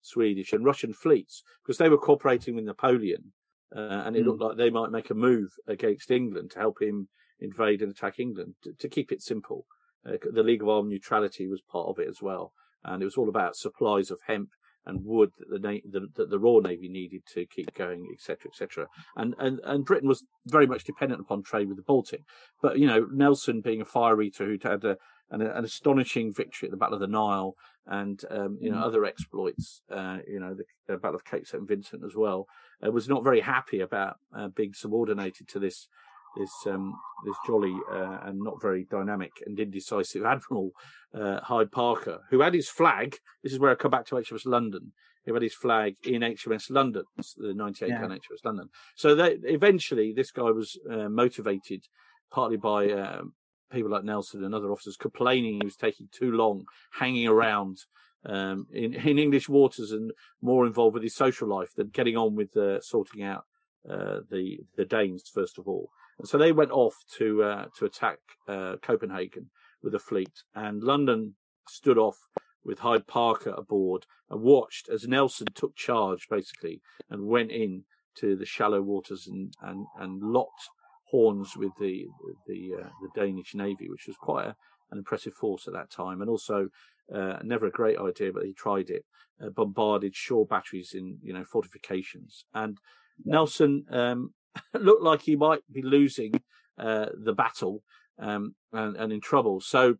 [0.00, 3.32] Swedish, and Russian fleets because they were cooperating with Napoleon.
[3.74, 4.26] Uh, and it mm.
[4.26, 7.08] looked like they might make a move against England to help him
[7.40, 8.54] invade and attack England.
[8.64, 9.64] To, to keep it simple,
[10.06, 12.52] uh, the League of Armed Neutrality was part of it as well,
[12.84, 14.50] and it was all about supplies of hemp
[14.86, 18.50] and wood that the, Na- the, that the Royal Navy needed to keep going, etc.,
[18.50, 18.86] etc.
[19.14, 22.22] And, and and Britain was very much dependent upon trade with the Baltic.
[22.62, 24.96] But you know, Nelson being a fire eater who'd had a,
[25.30, 27.54] an, an astonishing victory at the Battle of the Nile
[27.86, 28.84] and um, you know mm.
[28.84, 32.46] other exploits, uh, you know the, Battle of Cape St Vincent as well,
[32.84, 35.88] uh, was not very happy about uh, being subordinated to this
[36.36, 40.70] this um, this jolly uh, and not very dynamic and indecisive Admiral
[41.14, 43.16] uh, Hyde Parker, who had his flag.
[43.42, 44.92] This is where I come back to HMS London.
[45.24, 47.04] He had his flag in HMS London,
[47.36, 48.00] the 98 yeah.
[48.00, 48.68] HMS London.
[48.96, 51.82] So they, eventually, this guy was uh, motivated
[52.30, 53.34] partly by um,
[53.70, 56.64] people like Nelson and other officers complaining he was taking too long
[56.98, 57.78] hanging around
[58.26, 62.34] um, in, in English waters and more involved with his social life than getting on
[62.34, 63.44] with uh, sorting out
[63.88, 65.90] uh, the the Danes first of all.
[66.18, 69.50] And so they went off to uh, to attack uh, Copenhagen,
[69.82, 71.34] with a fleet, and London
[71.68, 72.28] stood off
[72.64, 77.84] with Hyde Parker aboard and watched as Nelson took charge basically and went in
[78.16, 80.68] to the shallow waters and and, and locked
[81.10, 82.06] horns with the
[82.46, 84.56] the uh, the Danish navy, which was quite a,
[84.90, 86.68] an impressive force at that time, and also
[87.14, 89.04] uh, never a great idea, but he tried it.
[89.42, 92.78] Uh, bombarded shore batteries in you know fortifications, and
[93.24, 94.34] Nelson um,
[94.74, 96.32] looked like he might be losing
[96.78, 97.82] uh, the battle
[98.18, 99.60] um, and, and in trouble.
[99.60, 99.96] So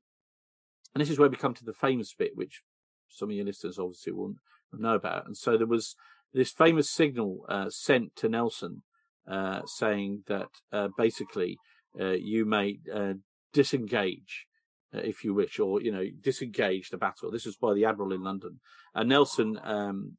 [0.95, 2.63] and this is where we come to the famous bit, which
[3.09, 4.37] some of your listeners obviously won't
[4.73, 5.27] know about.
[5.27, 5.95] And so there was
[6.33, 8.83] this famous signal uh, sent to Nelson
[9.31, 11.57] uh, saying that uh, basically
[12.01, 13.15] uh, you may uh,
[13.53, 14.47] disengage
[14.95, 17.31] uh, if you wish, or you know disengage the battle.
[17.31, 18.61] This was by the admiral in London,
[18.95, 20.17] and Nelson um,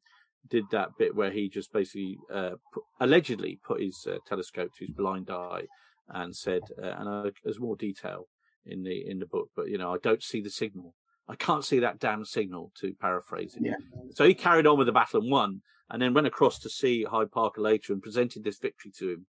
[0.48, 5.30] did that bit where he just basically put, allegedly put his telescope to his blind
[5.30, 5.64] eye
[6.08, 8.26] and said, and there's more detail
[8.66, 10.94] in the in the book, but you know, I don't see the signal.
[11.28, 13.62] I can't see that damn signal, to paraphrase it.
[13.64, 13.74] Yeah.
[14.14, 17.04] So he carried on with the battle and won, and then went across to see
[17.04, 19.26] Hyde Parker later and presented this victory to him.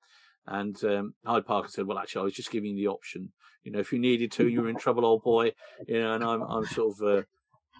[0.47, 3.33] And um, Hyde Parker said, "Well, actually, I was just giving you the option.
[3.65, 5.53] You know, if you needed to, you were in trouble, old boy.
[5.87, 7.23] You know, and I'm I'm sort of uh,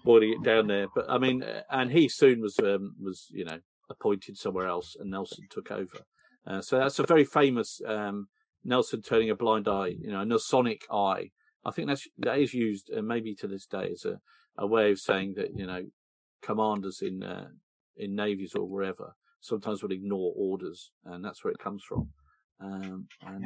[0.05, 0.87] boiling it down there.
[0.93, 4.95] But I mean, uh, and he soon was um, was you know appointed somewhere else,
[4.99, 6.05] and Nelson took over.
[6.45, 8.27] Uh, so that's a very famous um,
[8.63, 11.31] Nelson turning a blind eye, you know, a Nelsonic eye
[11.65, 14.19] I think that's that is used uh, maybe to this day as a,
[14.57, 15.85] a way of saying that you know
[16.41, 17.47] commanders in uh,
[17.97, 22.09] in navies or wherever sometimes will ignore orders, and that's where it comes from.
[22.59, 23.45] Um, and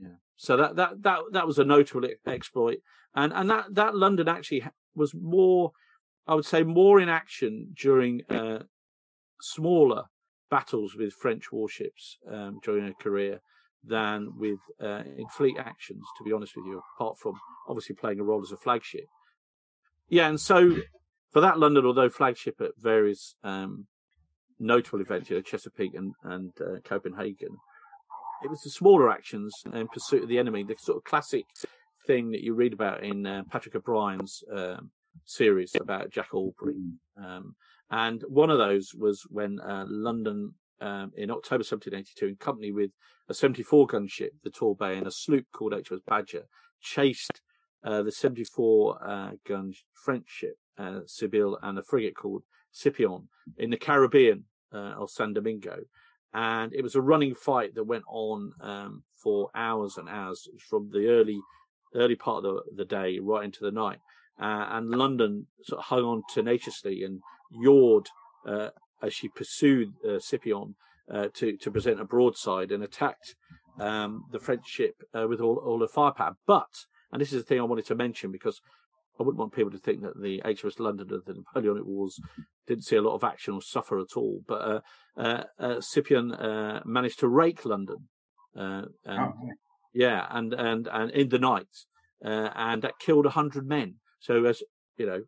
[0.00, 0.08] yeah.
[0.36, 2.78] so that that that that was a notable exploit,
[3.14, 4.62] and and that that London actually
[4.94, 5.72] was more,
[6.26, 8.64] I would say, more in action during uh,
[9.40, 10.04] smaller
[10.50, 13.40] battles with French warships um, during her career
[13.82, 17.34] than with uh, in fleet actions, to be honest with you, apart from
[17.66, 19.06] obviously playing a role as a flagship.
[20.08, 20.76] Yeah, and so
[21.32, 23.86] for that London, although flagship at various um,
[24.58, 27.56] notable events, you know, Chesapeake and, and uh, Copenhagen,
[28.42, 31.44] it was the smaller actions in pursuit of the enemy, the sort of classic
[32.06, 34.90] thing that you read about in uh, Patrick O'Brian's um,
[35.24, 36.94] series about Jack Aubrey.
[37.16, 37.54] Um,
[37.90, 42.90] and one of those was when uh, London um, in October 1782 in company with
[43.28, 46.46] a 74 gun ship, the Torbay, and a sloop called HMS Badger,
[46.80, 47.40] chased
[47.84, 52.42] uh, the 74 uh, gun French ship, uh, Sibylle, and a frigate called
[52.72, 55.80] Scipion in the Caribbean uh, of San Domingo.
[56.32, 60.90] And it was a running fight that went on um, for hours and hours from
[60.92, 61.40] the early
[61.94, 63.98] early part of the, the day right into the night.
[64.40, 68.08] Uh, and London sort of hung on tenaciously and yawed
[69.02, 70.74] as she pursued Scipion
[71.34, 73.34] to to present a broadside and attacked
[73.78, 76.36] um, the French ship uh, with all all the firepower.
[76.46, 78.60] But and this is the thing I wanted to mention because
[79.20, 82.18] I wouldn't want people to think that the HMS London of the Napoleonic Wars
[82.66, 84.42] didn't see a lot of action or suffer at all.
[84.46, 84.80] But uh,
[85.16, 88.08] uh, uh, Scipion managed to rake London,
[88.54, 89.32] and, oh,
[89.92, 91.66] yeah, and and and in the night,
[92.22, 93.96] and that killed a hundred men.
[94.20, 94.62] So as
[94.96, 95.22] you know,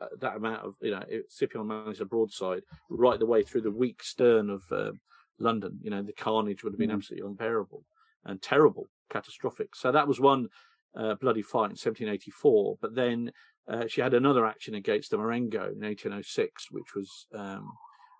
[0.00, 3.70] uh, that amount of you know Scipion managed a broadside right the way through the
[3.70, 4.92] weak stern of uh,
[5.38, 5.78] London.
[5.82, 6.94] You know the carnage would have been mm.
[6.94, 7.84] absolutely unbearable
[8.24, 9.74] and terrible, catastrophic.
[9.74, 10.48] So that was one
[10.96, 12.78] uh, bloody fight in 1784.
[12.80, 13.32] But then
[13.68, 17.72] uh, she had another action against the Marengo in 1806, which was um,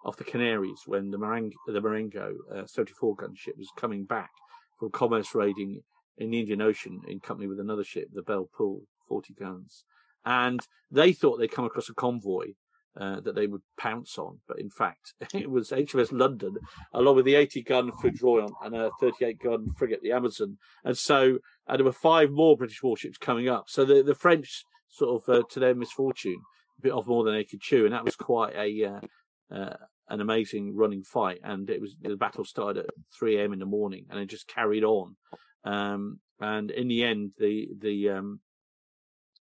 [0.04, 4.30] off the Canaries when the Marengo, the Marengo uh, 74 gun ship was coming back
[4.78, 5.82] from commerce raiding
[6.18, 9.84] in the Indian Ocean in company with another ship, the Belle Poule, 40 guns
[10.24, 12.52] and they thought they'd come across a convoy
[13.00, 16.56] uh, that they would pounce on, but in fact, it was HMS London,
[16.92, 20.58] along with the 80 gun Foudroyant and a 38 gun frigate, the Amazon.
[20.84, 23.64] And so, and there were five more British warships coming up.
[23.68, 26.42] So the, the French, sort of, uh, to their misfortune,
[26.82, 27.86] bit off more than they could chew.
[27.86, 29.76] And that was quite a, uh, uh
[30.08, 31.40] an amazing running fight.
[31.42, 33.54] And it was, the battle started at 3 a.m.
[33.54, 35.16] in the morning and it just carried on.
[35.64, 38.40] Um, and in the end, the, the, um,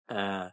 [0.10, 0.49] uh,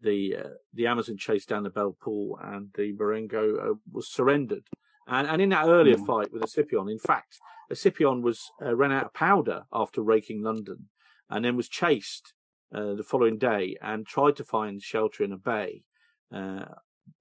[0.00, 4.64] the uh, the Amazon chased down the Belle Poule and the Marengo uh, was surrendered.
[5.06, 6.06] And, and in that earlier mm.
[6.06, 10.02] fight with the Scipion, in fact, the Scipion was uh, ran out of powder after
[10.02, 10.88] raking London,
[11.28, 12.32] and then was chased
[12.74, 15.82] uh, the following day and tried to find shelter in a bay
[16.32, 16.64] uh,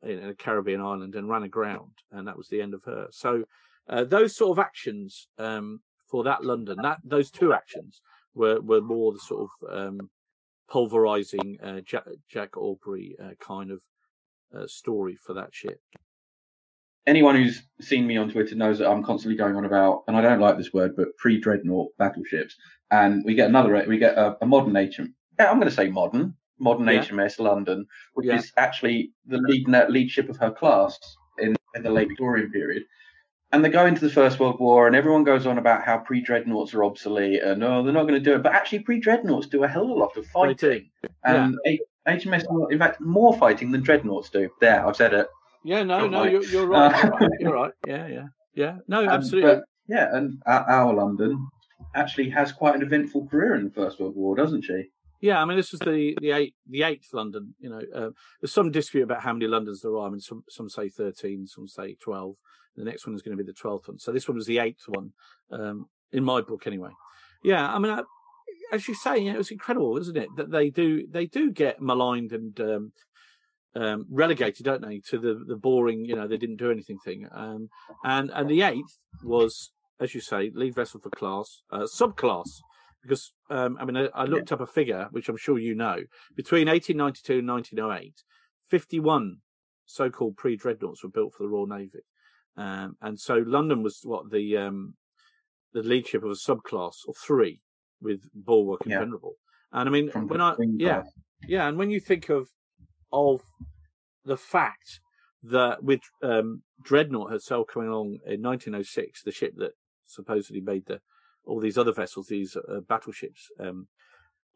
[0.02, 3.08] in a Caribbean island and ran aground, and that was the end of her.
[3.12, 3.44] So
[3.90, 8.02] uh, those sort of actions um, for that London, that those two actions
[8.34, 10.10] were were more the sort of um,
[10.74, 13.80] pulverizing uh, Jack, Jack, Aubrey uh, kind of
[14.58, 15.80] uh, story for that ship.
[17.06, 20.22] Anyone who's seen me on Twitter knows that I'm constantly going on about, and I
[20.22, 22.56] don't like this word, but pre-dreadnought battleships.
[22.90, 26.34] And we get another, we get a, a modern HM, I'm going to say modern,
[26.60, 27.04] modern yeah.
[27.04, 28.38] HMS London, which yeah.
[28.38, 30.98] is actually the lead leadership of her class
[31.38, 32.84] in, in the late Victorian period.
[33.54, 36.74] And they go into the First World War, and everyone goes on about how pre-dreadnoughts
[36.74, 38.44] are obsolete, and oh, they're not going to do it.
[38.44, 40.90] But actually, pre-dreadnoughts do a hell of a lot of fighting,
[41.24, 41.76] and yeah.
[42.08, 44.50] HMS, in fact, more fighting than dreadnoughts do.
[44.60, 45.28] There, I've said it.
[45.64, 47.30] Yeah, no, no, you're, you're, right, you're, right.
[47.40, 47.72] You're right.
[47.88, 48.78] Yeah, yeah, yeah.
[48.88, 49.52] No, absolutely.
[49.52, 51.48] Um, but, yeah, and our, our London
[51.96, 54.86] actually has quite an eventful career in the First World War, doesn't she?
[55.22, 57.56] Yeah, I mean, this was the the eight the eighth London.
[57.60, 58.10] You know, uh,
[58.42, 60.08] there's some dispute about how many Londons there are.
[60.08, 62.36] I mean, some some say thirteen, some say twelve.
[62.76, 64.00] The next one is going to be the twelfth one.
[64.00, 65.12] So this one was the eighth one,
[65.52, 66.90] um, in my book anyway.
[67.44, 68.04] Yeah, I mean, I,
[68.72, 70.30] as you say, it was incredible, isn't it?
[70.38, 72.92] That they do they do get maligned and um,
[73.76, 77.28] um, relegated, don't they, to the the boring, you know, they didn't do anything thing.
[77.32, 77.70] Um,
[78.04, 82.48] and and the eighth was, as you say, lead vessel for class, uh, subclass
[83.04, 84.56] because um, I mean I, I looked yeah.
[84.56, 85.98] up a figure which I'm sure you know
[86.36, 88.24] between 1892 and 1908,
[88.70, 89.38] 51
[89.86, 92.00] so-called pre-dreadnoughts were built for the Royal Navy,
[92.58, 94.96] um, and so London was what the um,
[95.74, 97.62] the leadership of a subclass or three
[98.02, 99.00] with Bulwark and yeah.
[99.00, 99.36] Venerable.
[99.72, 101.12] And I mean From when I yeah class.
[101.48, 102.50] yeah, and when you think of
[103.12, 103.42] of
[104.26, 105.00] the fact
[105.44, 109.72] that with um, Dreadnought herself coming along in 1906, the ship that
[110.06, 111.00] supposedly made the
[111.46, 113.88] all these other vessels, these uh, battleships, um,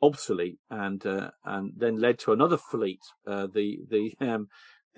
[0.01, 4.47] obsolete, and uh, and then led to another fleet, uh, the the um,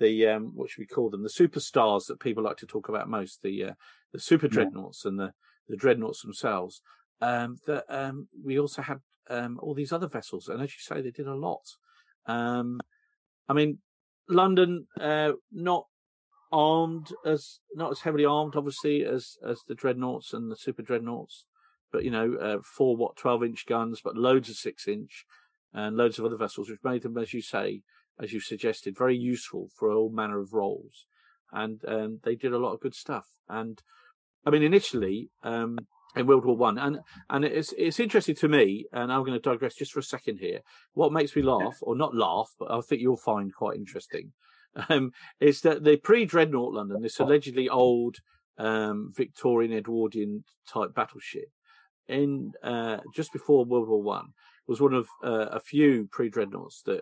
[0.00, 1.22] the um, what should we call them?
[1.22, 3.72] The superstars that people like to talk about most, the uh,
[4.12, 5.10] the super dreadnoughts yeah.
[5.10, 5.32] and the
[5.68, 6.82] the dreadnoughts themselves.
[7.22, 11.00] Um, that um, we also had um, all these other vessels, and as you say,
[11.00, 11.62] they did a lot.
[12.26, 12.80] Um,
[13.48, 13.78] I mean,
[14.28, 15.86] London uh, not
[16.50, 21.44] armed as not as heavily armed, obviously, as as the dreadnoughts and the super dreadnoughts
[21.92, 25.24] but you know, uh, four what twelve inch guns, but loads of six inch
[25.72, 27.82] and loads of other vessels, which made them, as you say,
[28.20, 31.06] as you suggested, very useful for all manner of roles.
[31.52, 33.26] And um, they did a lot of good stuff.
[33.48, 33.82] And
[34.46, 35.78] I mean, initially um,
[36.16, 38.86] in World War One, and and it's it's interesting to me.
[38.92, 40.60] And I'm going to digress just for a second here.
[40.92, 44.32] What makes me laugh, or not laugh, but I think you'll find quite interesting,
[44.88, 48.16] um, is that the pre-dreadnought London, this allegedly old
[48.58, 51.48] um, Victorian Edwardian type battleship,
[52.08, 54.28] in uh, just before World War One
[54.66, 57.00] was one of uh, a few pre-dreadnoughts that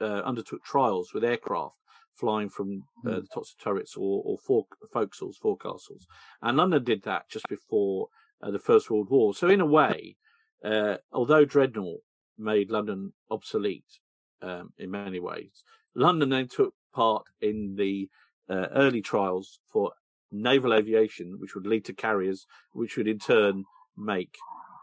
[0.00, 1.76] uh, undertook trials with aircraft
[2.14, 3.14] flying from uh, hmm.
[3.20, 6.04] the tops of turrets or, or fore, forecastles, forecastles,
[6.42, 8.08] and London did that just before
[8.42, 9.34] uh, the First World War.
[9.34, 10.16] So in a way,
[10.64, 12.00] uh, although dreadnought
[12.38, 14.00] made London obsolete
[14.42, 15.62] um, in many ways,
[15.94, 18.08] London then took part in the
[18.50, 19.92] early trials for
[20.32, 23.64] naval aviation, which would lead to carriers, which would in turn
[23.96, 24.36] make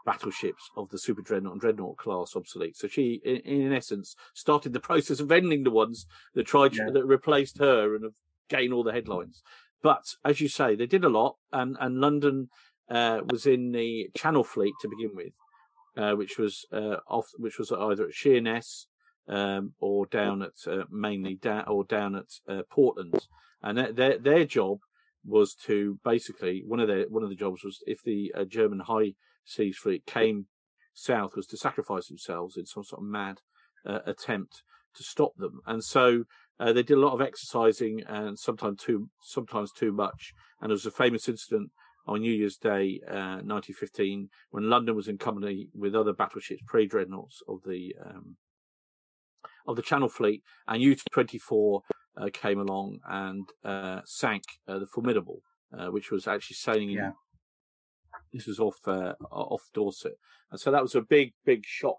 [0.08, 2.78] battleships of the super dreadnought and dreadnought class obsolete.
[2.78, 6.88] So she, in, in essence, started the process of ending the ones that tried yeah.
[6.90, 8.14] that replaced her and have
[8.48, 9.42] gained all the headlines.
[9.82, 12.48] But as you say, they did a lot, and and London
[12.90, 15.34] uh, was in the Channel Fleet to begin with,
[15.96, 18.86] uh, which was uh, off, which was either at Sheerness
[19.28, 23.26] um, or down at uh, mainly down or down at uh, Portland,
[23.62, 24.78] and their their job
[25.24, 28.80] was to basically one of the one of the jobs was if the uh, German
[28.80, 29.12] high
[29.48, 30.46] seas fleet came
[30.92, 33.40] south was to sacrifice themselves in some sort of mad
[33.86, 34.62] uh, attempt
[34.94, 36.24] to stop them, and so
[36.60, 40.32] uh, they did a lot of exercising and sometimes too sometimes too much.
[40.60, 41.70] And there was a famous incident
[42.06, 47.42] on New Year's Day, 1915, uh, when London was in company with other battleships, pre-dreadnoughts
[47.46, 48.36] of the um,
[49.66, 51.80] of the Channel Fleet, and U-24
[52.16, 55.42] uh, came along and uh, sank uh, the Formidable,
[55.90, 56.90] which was actually sailing.
[56.90, 57.10] Yeah.
[58.32, 60.18] This was off uh, off Dorset,
[60.50, 61.98] and so that was a big, big shock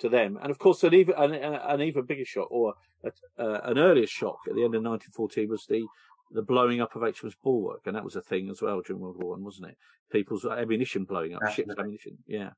[0.00, 0.38] to them.
[0.42, 4.38] And of course, an even an, an even bigger shock, or a, an earlier shock
[4.48, 5.86] at the end of 1914, was the
[6.32, 9.22] the blowing up of HMS Bulwark, and that was a thing as well during World
[9.22, 9.76] War One, wasn't it?
[10.12, 12.18] People's ammunition blowing up, ships' ammunition.
[12.26, 12.50] Yeah.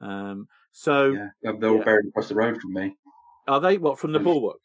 [0.00, 1.12] Um, so
[1.42, 1.84] yeah, they're all yeah.
[1.84, 2.96] buried across the road from me.
[3.48, 4.58] Are they what from the Bulwark?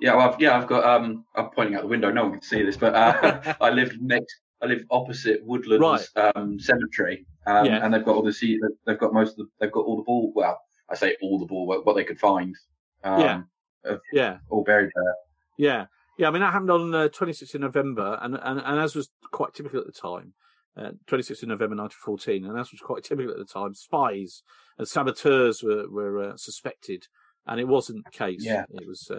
[0.00, 0.84] Yeah, well, I've, yeah, I've got.
[0.84, 2.10] Um, I'm pointing out the window.
[2.10, 4.40] No one can see this, but uh, I live next.
[4.62, 6.32] I live opposite Woodlands right.
[6.36, 7.84] um, Cemetery, um, yeah.
[7.84, 8.58] and they've got all the sea.
[8.86, 9.46] They've got most of the.
[9.58, 10.32] They've got all the ball.
[10.34, 11.66] Well, I say all the ball.
[11.66, 12.54] What they could find.
[13.02, 13.42] Um, yeah.
[13.84, 14.38] Of, yeah.
[14.50, 15.14] All buried there.
[15.56, 15.86] Yeah.
[16.18, 16.28] Yeah.
[16.28, 19.54] I mean, that happened on uh, 26th of November, and, and and as was quite
[19.54, 20.34] typical at the time,
[20.76, 24.42] uh, 26th of November 1914, and as was quite typical at the time, spies
[24.78, 27.04] and saboteurs were were uh, suspected,
[27.46, 28.44] and it wasn't the case.
[28.44, 28.64] Yeah.
[28.74, 29.10] It was.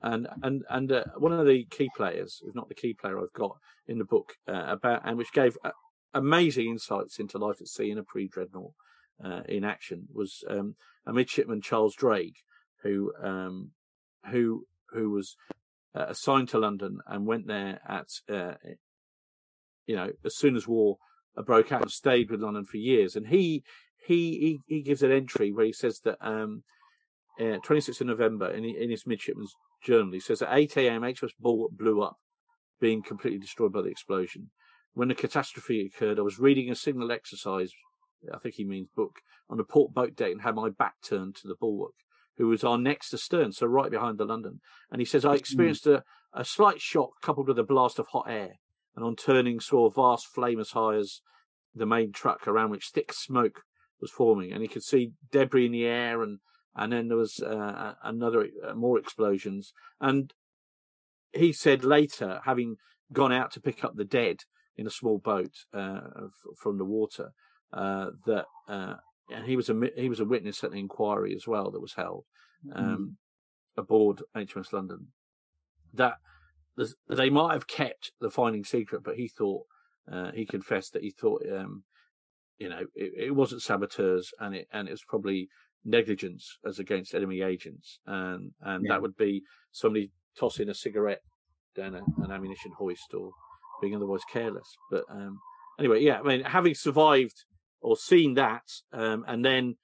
[0.00, 3.32] And and and uh, one of the key players, if not the key player, I've
[3.34, 5.70] got in the book uh, about and which gave uh,
[6.14, 8.72] amazing insights into life at sea in a pre-dreadnought
[9.22, 10.76] uh, in action was um,
[11.06, 12.38] a midshipman Charles Drake,
[12.82, 13.72] who um,
[14.30, 15.36] who who was
[15.94, 18.54] uh, assigned to London and went there at uh,
[19.86, 20.96] you know as soon as war
[21.46, 23.16] broke out and stayed with London for years.
[23.16, 23.62] And he
[24.06, 26.62] he he, he gives an entry where he says that um,
[27.40, 31.02] uh, 26th of November in, in his midshipman's journal, he says at 8 a.m.
[31.02, 32.16] HMS Bulwark blew up,
[32.80, 34.50] being completely destroyed by the explosion.
[34.94, 37.72] When the catastrophe occurred, I was reading a signal exercise,
[38.32, 41.36] I think he means book, on the port boat deck and had my back turned
[41.36, 41.94] to the Bulwark,
[42.36, 44.60] who was our next astern, so right behind the London.
[44.90, 45.36] And he says, I hmm.
[45.36, 46.02] experienced a,
[46.34, 48.56] a slight shock coupled with a blast of hot air,
[48.94, 51.22] and on turning saw a vast flame as high as
[51.74, 53.62] the main truck around which thick smoke
[54.00, 56.40] was forming, and he could see debris in the air, and
[56.74, 59.72] and then there was uh, another uh, more explosions.
[60.00, 60.32] And
[61.32, 62.76] he said later, having
[63.12, 64.38] gone out to pick up the dead
[64.76, 66.00] in a small boat uh,
[66.56, 67.32] from the water,
[67.72, 68.94] uh, that uh,
[69.30, 71.94] and he was a he was a witness at the inquiry as well that was
[71.94, 72.24] held
[72.74, 73.16] um,
[73.76, 73.82] mm.
[73.82, 75.08] aboard HMS London.
[75.92, 76.14] That
[77.08, 79.64] they might have kept the finding secret, but he thought
[80.10, 81.84] uh, he confessed that he thought um,
[82.62, 85.48] you know, it, it, wasn't saboteurs and it, and it was probably
[85.84, 87.98] negligence as against enemy agents.
[88.06, 88.94] And, and yeah.
[88.94, 91.22] that would be somebody tossing a cigarette
[91.76, 93.30] down a, an ammunition hoist or
[93.80, 94.76] being otherwise careless.
[94.90, 95.38] But, um,
[95.78, 97.44] anyway, yeah, I mean, having survived
[97.80, 98.62] or seen that,
[98.92, 99.76] um, and then,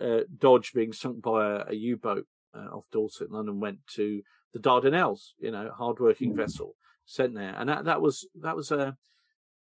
[0.00, 4.22] uh, Dodge being sunk by a, a U-boat, uh, off Dorset, London went to
[4.52, 6.36] the Dardanelles, you know, hard-working mm.
[6.36, 6.74] vessel
[7.04, 7.54] sent there.
[7.56, 8.96] And that, that was, that was a,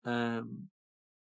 [0.05, 0.69] um,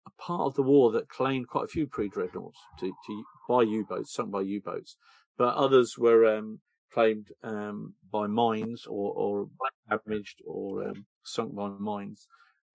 [0.08, 4.14] a part of the war that claimed quite a few pre-dreadnoughts to, to by U-boats,
[4.14, 4.97] sunk by U-boats,
[5.38, 6.60] but others were um,
[6.93, 9.47] claimed um, by mines or, or
[9.89, 12.28] damaged or um, sunk by mines.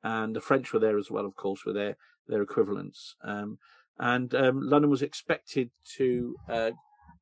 [0.03, 3.17] And the French were there as well, of course, with their their equivalents.
[3.25, 3.59] Um,
[3.99, 6.71] and um, London was expected to uh,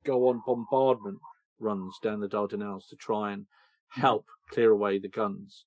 [0.05, 1.19] go on bombardment
[1.59, 3.47] runs down the Dardanelles to try and
[3.89, 5.65] help clear away the guns,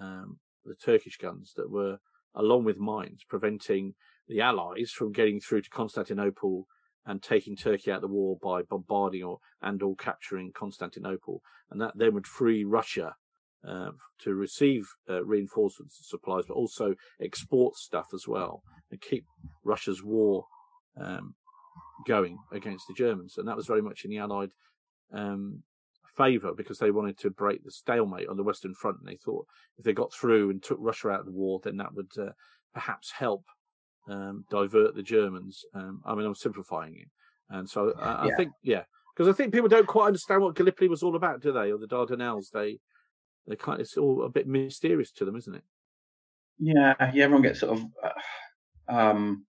[0.00, 1.98] um, the Turkish guns that were
[2.34, 3.94] along with mines, preventing
[4.28, 6.66] the Allies from getting through to Constantinople
[7.06, 11.80] and taking Turkey out of the war by bombarding or and or capturing Constantinople, and
[11.80, 13.14] that then would free Russia
[13.66, 13.90] uh,
[14.22, 19.24] to receive uh, reinforcements and supplies, but also export stuff as well and keep
[19.64, 20.46] Russia's war
[21.00, 21.34] um,
[22.06, 23.34] going against the Germans.
[23.36, 24.50] And that was very much in the Allied
[25.12, 25.62] um,
[26.20, 29.46] favour because they wanted to break the stalemate on the Western Front, and they thought
[29.78, 32.32] if they got through and took Russia out of the war, then that would uh,
[32.74, 33.44] perhaps help
[34.08, 35.64] um, divert the Germans.
[35.74, 37.08] Um, I mean, I'm simplifying it,
[37.48, 38.32] and so I, yeah.
[38.32, 38.82] I think yeah,
[39.14, 41.72] because I think people don't quite understand what Gallipoli was all about, do they?
[41.72, 42.50] Or the Dardanelles?
[42.52, 42.78] They
[43.46, 45.64] they kind it's all a bit mysterious to them, isn't it?
[46.58, 47.24] Yeah, yeah.
[47.24, 47.84] Everyone gets sort of.
[48.02, 49.46] Uh, um,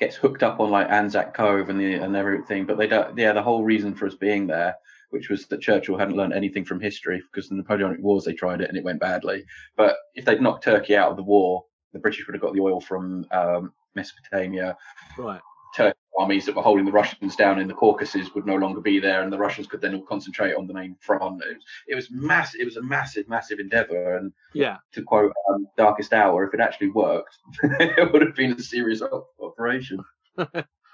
[0.00, 3.18] gets hooked up on like Anzac Cove and the and everything, but they don't.
[3.18, 4.76] Yeah, the whole reason for us being there
[5.10, 8.60] which was that Churchill hadn't learned anything from history because the Napoleonic Wars they tried
[8.60, 9.44] it and it went badly.
[9.76, 12.60] But if they'd knocked Turkey out of the war, the British would have got the
[12.60, 14.76] oil from um, Mesopotamia.
[15.16, 15.40] Right.
[15.74, 18.98] Turkish armies that were holding the Russians down in the Caucasus would no longer be
[18.98, 21.42] there, and the Russians could then all concentrate on the main front.
[21.42, 22.54] It was, it was mass.
[22.54, 24.16] It was a massive, massive endeavour.
[24.16, 28.52] And yeah, to quote um, Darkest Hour, if it actually worked, it would have been
[28.52, 29.02] a serious
[29.40, 30.00] operation.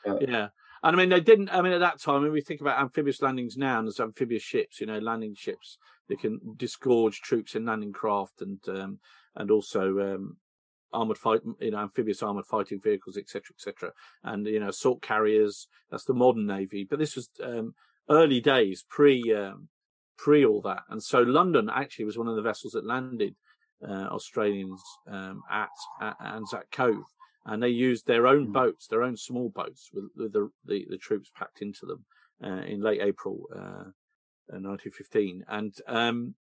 [0.06, 0.48] But, yeah.
[0.84, 1.48] And I mean, they didn't.
[1.48, 4.42] I mean, at that time, when we think about amphibious landings now, and there's amphibious
[4.42, 5.78] ships, you know, landing ships
[6.10, 8.98] that can disgorge troops in landing craft, and um,
[9.34, 10.36] and also um,
[10.92, 13.92] armored fight, you know, amphibious armored fighting vehicles, etc., etc.,
[14.24, 15.68] and you know, assault carriers.
[15.90, 16.86] That's the modern navy.
[16.88, 17.72] But this was um,
[18.10, 19.68] early days, pre um,
[20.18, 23.36] pre all that, and so London actually was one of the vessels that landed
[23.82, 25.70] uh, Australians um, at,
[26.02, 27.04] at Anzac Cove
[27.46, 28.52] and they used their own mm.
[28.52, 32.04] boats, their own small boats, with, with the, the, the troops packed into them
[32.42, 33.90] uh, in late April uh,
[34.48, 36.34] 1915, uh, and um,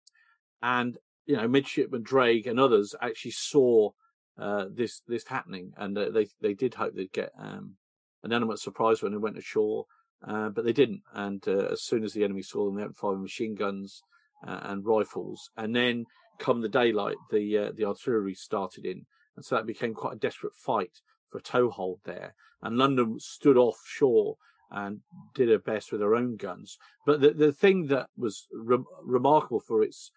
[0.62, 3.92] and you know midshipman Drake and others actually saw
[4.38, 7.76] uh, this this happening, and uh, they they did hope they'd get um,
[8.24, 9.86] an element of surprise when they went ashore,
[10.28, 11.02] uh, but they didn't.
[11.14, 14.02] And as soon as the enemy saw them, they opened fire with machine guns
[14.42, 16.06] and rifles, and then
[16.40, 20.56] come the daylight, the the artillery started in and so that became quite a desperate
[20.56, 22.36] fight for a toehold there.
[22.62, 24.36] And London stood offshore
[24.72, 25.02] and
[25.36, 26.78] did her best with her own guns.
[27.06, 30.12] But the the thing that was re- remarkable for its,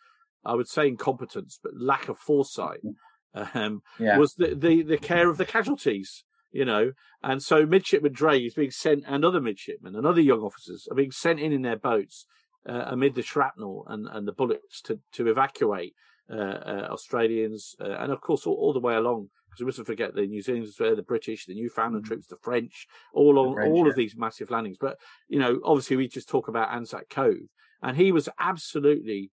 [0.45, 2.81] I would say, incompetence, but lack of foresight,
[3.35, 4.17] um, yeah.
[4.17, 6.25] was the, the the care of the casualties.
[6.53, 6.93] You know,
[7.23, 10.95] and so midshipman Drake is being sent, and other midshipmen and other young officers are
[10.95, 12.25] being sent in in their boats
[12.67, 15.95] uh, amid the shrapnel and, and the bullets to to evacuate
[16.35, 20.27] Australians, uh, and of course all, all, the way along because we mustn't forget the
[20.27, 22.09] New Zealanders there, the British, the Newfoundland mm.
[22.09, 23.91] troops, the French, all on French, all yeah.
[23.91, 24.77] of these massive landings.
[24.81, 24.97] But
[25.29, 27.49] you know, obviously, we just talk about Anzac Cove,
[27.83, 29.31] and he was absolutely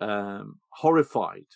[0.00, 1.46] um, horrified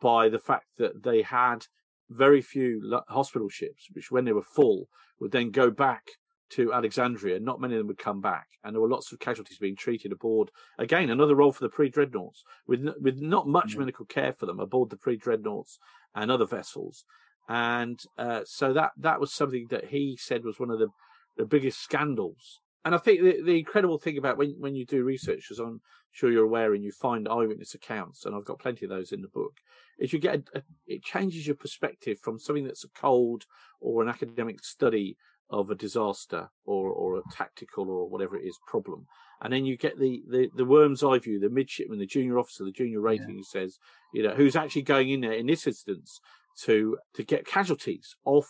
[0.00, 1.66] by the fact that they had
[2.10, 4.88] very few hospital ships, which when they were full
[5.20, 6.02] would then go back
[6.50, 7.40] to Alexandria.
[7.40, 10.12] Not many of them would come back, and there were lots of casualties being treated
[10.12, 10.50] aboard.
[10.78, 13.80] Again, another role for the pre-dreadnoughts, with with not much mm-hmm.
[13.80, 15.78] medical care for them aboard the pre-dreadnoughts
[16.14, 17.04] and other vessels.
[17.48, 20.88] And uh, so that that was something that he said was one of the
[21.36, 22.60] the biggest scandals.
[22.84, 25.80] And I think the, the incredible thing about when when you do research, as I'm
[26.12, 29.20] sure you're aware, and you find eyewitness accounts, and I've got plenty of those in
[29.20, 29.58] the book,
[29.98, 33.44] is you get a, a, it changes your perspective from something that's a cold
[33.80, 35.16] or an academic study
[35.50, 39.06] of a disaster or or a tactical or whatever it is problem,
[39.42, 42.64] and then you get the the, the worm's eye view, the midshipman, the junior officer,
[42.64, 43.34] the junior rating yeah.
[43.36, 43.78] who says,
[44.14, 46.20] you know, who's actually going in there in this instance
[46.62, 48.46] to to get casualties off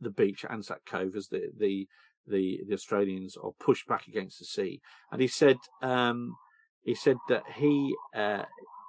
[0.00, 1.86] the beach Anzac Cove as the the
[2.26, 4.80] the, the Australians are pushed back against the sea,
[5.12, 6.36] and he said um,
[6.82, 8.44] he said that he uh,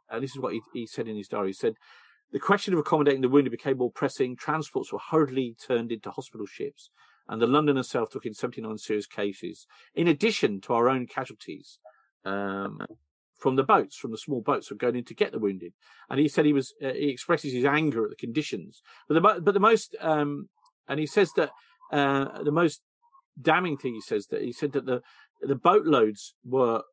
[0.10, 1.47] and this is what he, he said in his diary.
[1.47, 1.74] He said
[2.32, 4.38] the question of accommodating the wounded became more pressing.
[4.38, 6.89] Transports were hurriedly turned into hospital ships
[7.28, 11.80] and the London herself took in 79 serious cases, in addition to our own casualties
[12.26, 12.80] um,
[13.38, 15.74] from the boats, from the small boats were going in to get the wounded.
[16.09, 19.41] And he said he was uh, he expresses his anger at the conditions, but the
[19.41, 20.49] but the most um,
[20.88, 21.51] and he says that
[21.91, 22.82] uh, the most
[23.41, 25.01] damning thing he says that he said that the
[25.41, 26.84] the boatloads were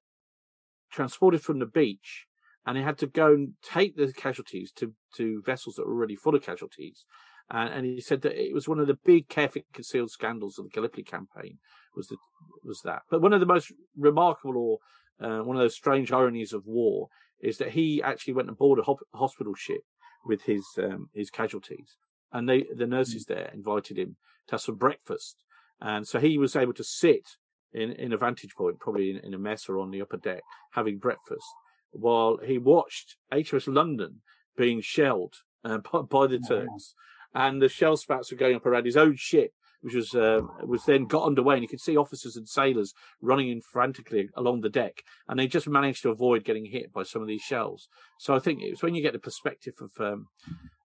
[0.90, 2.26] transported from the beach
[2.66, 6.16] and they had to go and take the casualties to, to vessels that were already
[6.16, 7.04] full of casualties
[7.50, 10.66] and, and, he said that it was one of the big carefully concealed scandals of
[10.66, 11.58] the Gallipoli campaign
[11.96, 12.16] was the,
[12.62, 13.02] was that.
[13.10, 14.78] But one of the most remarkable or
[15.26, 17.08] uh, one of those strange ironies of war
[17.40, 19.80] is that he actually went aboard a ho- hospital ship
[20.24, 21.96] with his um, his casualties,
[22.32, 23.28] and they the nurses mm.
[23.28, 24.16] there invited him
[24.48, 25.42] to have some breakfast,
[25.80, 27.26] and so he was able to sit
[27.72, 30.42] in in a vantage point, probably in, in a mess or on the upper deck,
[30.72, 31.46] having breakfast,
[31.92, 34.20] while he watched HMS London
[34.56, 35.34] being shelled
[35.64, 36.94] uh, by, by, the Turks
[37.34, 40.84] and the shell spouts were going up around his own ship, which was uh, was
[40.84, 44.68] then got underway, and you could see officers and sailors running in frantically along the
[44.68, 47.88] deck, and they just managed to avoid getting hit by some of these shells.
[48.18, 50.26] So I think it's when you get the perspective of um,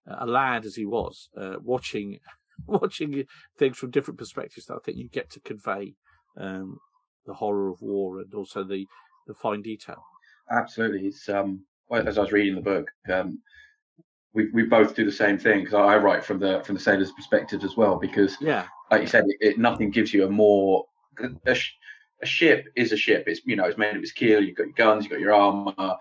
[0.06, 2.18] a lad as he was, uh, watching
[2.66, 3.24] watching
[3.58, 5.94] things from different perspectives, that I think you get to convey
[6.38, 6.78] um,
[7.26, 8.86] the horror of war and also the
[9.26, 10.04] the fine detail.
[10.50, 12.90] Absolutely, it's um, as I was reading the book.
[13.10, 13.40] Um,
[14.34, 17.12] we, we both do the same thing because I write from the from the sailor's
[17.12, 20.84] perspective as well because yeah like you said it, it nothing gives you a more
[21.20, 21.56] a,
[22.22, 24.66] a, ship is a ship it's you know it's made of its keel you've got
[24.66, 25.96] your guns you've got your armor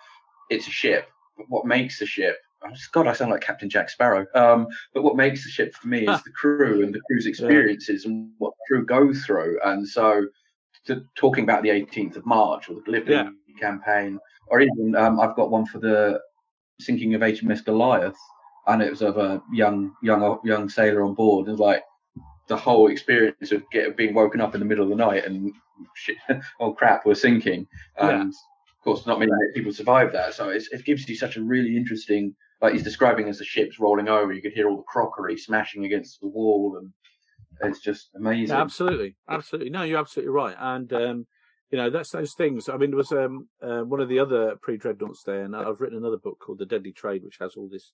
[0.49, 3.89] it's a ship but what makes a ship oh, God, I sound like Captain Jack
[3.89, 4.25] Sparrow.
[4.36, 8.05] Um, but what makes the ship for me is the crew and the crew's experiences
[8.05, 8.11] yeah.
[8.11, 9.59] and what the crew go through.
[9.65, 10.27] And so,
[10.86, 13.29] to, talking about the 18th of March or the Gallipoli yeah.
[13.59, 16.19] campaign, or even um, I've got one for the
[16.80, 18.17] sinking of HMS Goliath,
[18.67, 21.47] and it was of a young young young sailor on board.
[21.47, 21.84] It was like
[22.47, 25.53] the whole experience of get, being woken up in the middle of the night and
[25.95, 26.17] shit,
[26.59, 27.67] oh crap, we're sinking.
[27.97, 28.21] And yeah.
[28.24, 30.34] of course, not many people survive that.
[30.34, 34.09] So it gives you such a really interesting, like he's describing as the ship's rolling
[34.09, 34.34] over.
[34.34, 36.91] You could hear all the crockery smashing against the wall, and
[37.69, 38.55] it's just amazing.
[38.55, 39.69] Yeah, absolutely, absolutely.
[39.69, 40.55] No, you're absolutely right.
[40.59, 41.28] And um,
[41.74, 42.69] you know, that's those things.
[42.69, 45.82] I mean, there was um, uh, one of the other pre dreadnoughts there, and I've
[45.82, 47.93] written another book called The Deadly Trade, which has all this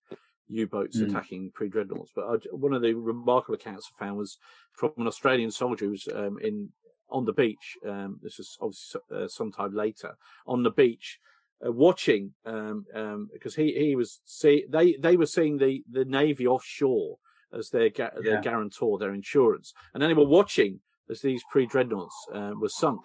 [0.49, 1.07] U-boats mm.
[1.07, 2.11] attacking pre dreadnoughts.
[2.13, 4.38] But I, one of the remarkable accounts I found was
[4.73, 6.71] from an Australian soldier who was um, in
[7.09, 7.77] on the beach.
[7.88, 11.17] Um, this was obviously uh, sometime later on the beach.
[11.65, 16.03] Uh, watching um, um, because he he was see they they were seeing the the
[16.03, 17.17] navy offshore
[17.57, 18.21] as their ga- yeah.
[18.23, 22.69] their guarantor their insurance and then they were watching as these pre dreadnoughts uh, were
[22.69, 23.01] sunk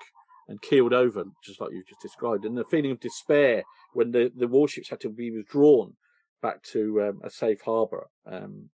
[0.48, 2.44] and keeled over, just like you just described.
[2.44, 5.94] And the feeling of despair when the, the warships had to be withdrawn
[6.42, 8.68] back to um, a safe harbour um,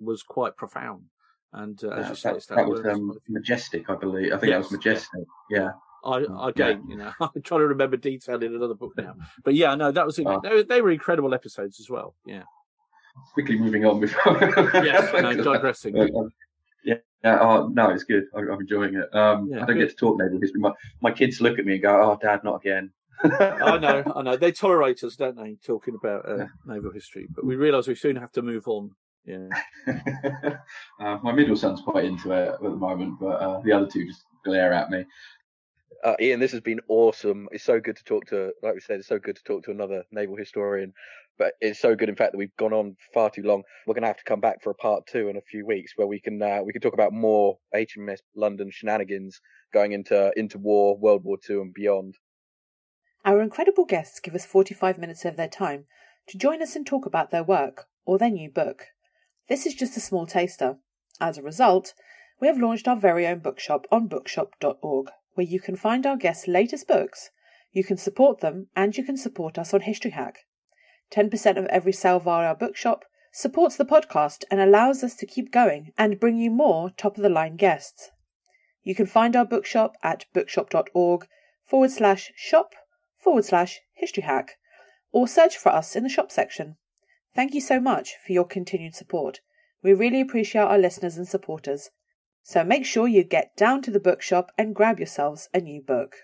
[0.00, 1.04] was quite profound.
[1.52, 4.32] And uh, as you say, that, that was um, majestic, I believe.
[4.32, 4.56] I think yes.
[4.56, 5.24] that was majestic.
[5.50, 5.70] Yeah.
[6.04, 6.92] I, mm, again, yeah.
[6.92, 9.14] you know, I'm trying to remember detail in another book now.
[9.44, 10.40] But yeah, no, that was oh.
[10.42, 12.14] they, were, they were incredible episodes as well.
[12.26, 12.42] Yeah.
[13.34, 14.36] Quickly moving on before.
[14.84, 15.94] yes, no, digressing.
[17.24, 17.40] Yeah, yeah.
[17.40, 18.24] Oh no, it's good.
[18.36, 19.14] I, am enjoying it.
[19.14, 19.88] Um, yeah, I don't good.
[19.88, 20.60] get to talk naval history.
[20.60, 24.22] My, my kids look at me and go, "Oh, Dad, not again." I know, I
[24.22, 24.36] know.
[24.36, 27.26] They tolerate us, don't they, talking about uh, naval history?
[27.30, 28.90] But we realise we soon have to move on.
[29.24, 29.48] Yeah.
[31.00, 34.06] uh, my middle son's quite into it at the moment, but uh, the other two
[34.06, 35.04] just glare at me.
[36.04, 37.48] Uh, Ian, this has been awesome.
[37.50, 39.70] It's so good to talk to, like we said, it's so good to talk to
[39.70, 40.92] another naval historian.
[41.36, 43.64] But it's so good, in fact, that we've gone on far too long.
[43.86, 45.92] We're going to have to come back for a part two in a few weeks,
[45.96, 49.40] where we can uh, we can talk about more HMS London shenanigans
[49.72, 52.14] going into into war, World War II, and beyond.
[53.24, 55.86] Our incredible guests give us 45 minutes of their time
[56.28, 58.88] to join us and talk about their work or their new book.
[59.48, 60.76] This is just a small taster.
[61.20, 61.94] As a result,
[62.40, 66.46] we have launched our very own bookshop on bookshop.org, where you can find our guests'
[66.48, 67.30] latest books,
[67.72, 70.46] you can support them, and you can support us on History Hack.
[71.14, 75.52] 10% of every sale via our bookshop supports the podcast and allows us to keep
[75.52, 78.10] going and bring you more top of the line guests.
[78.82, 81.26] You can find our bookshop at bookshop.org
[81.64, 82.74] forward slash shop
[83.16, 84.58] forward slash history hack
[85.12, 86.76] or search for us in the shop section.
[87.34, 89.40] Thank you so much for your continued support.
[89.82, 91.90] We really appreciate our listeners and supporters.
[92.42, 96.16] So make sure you get down to the bookshop and grab yourselves a new book.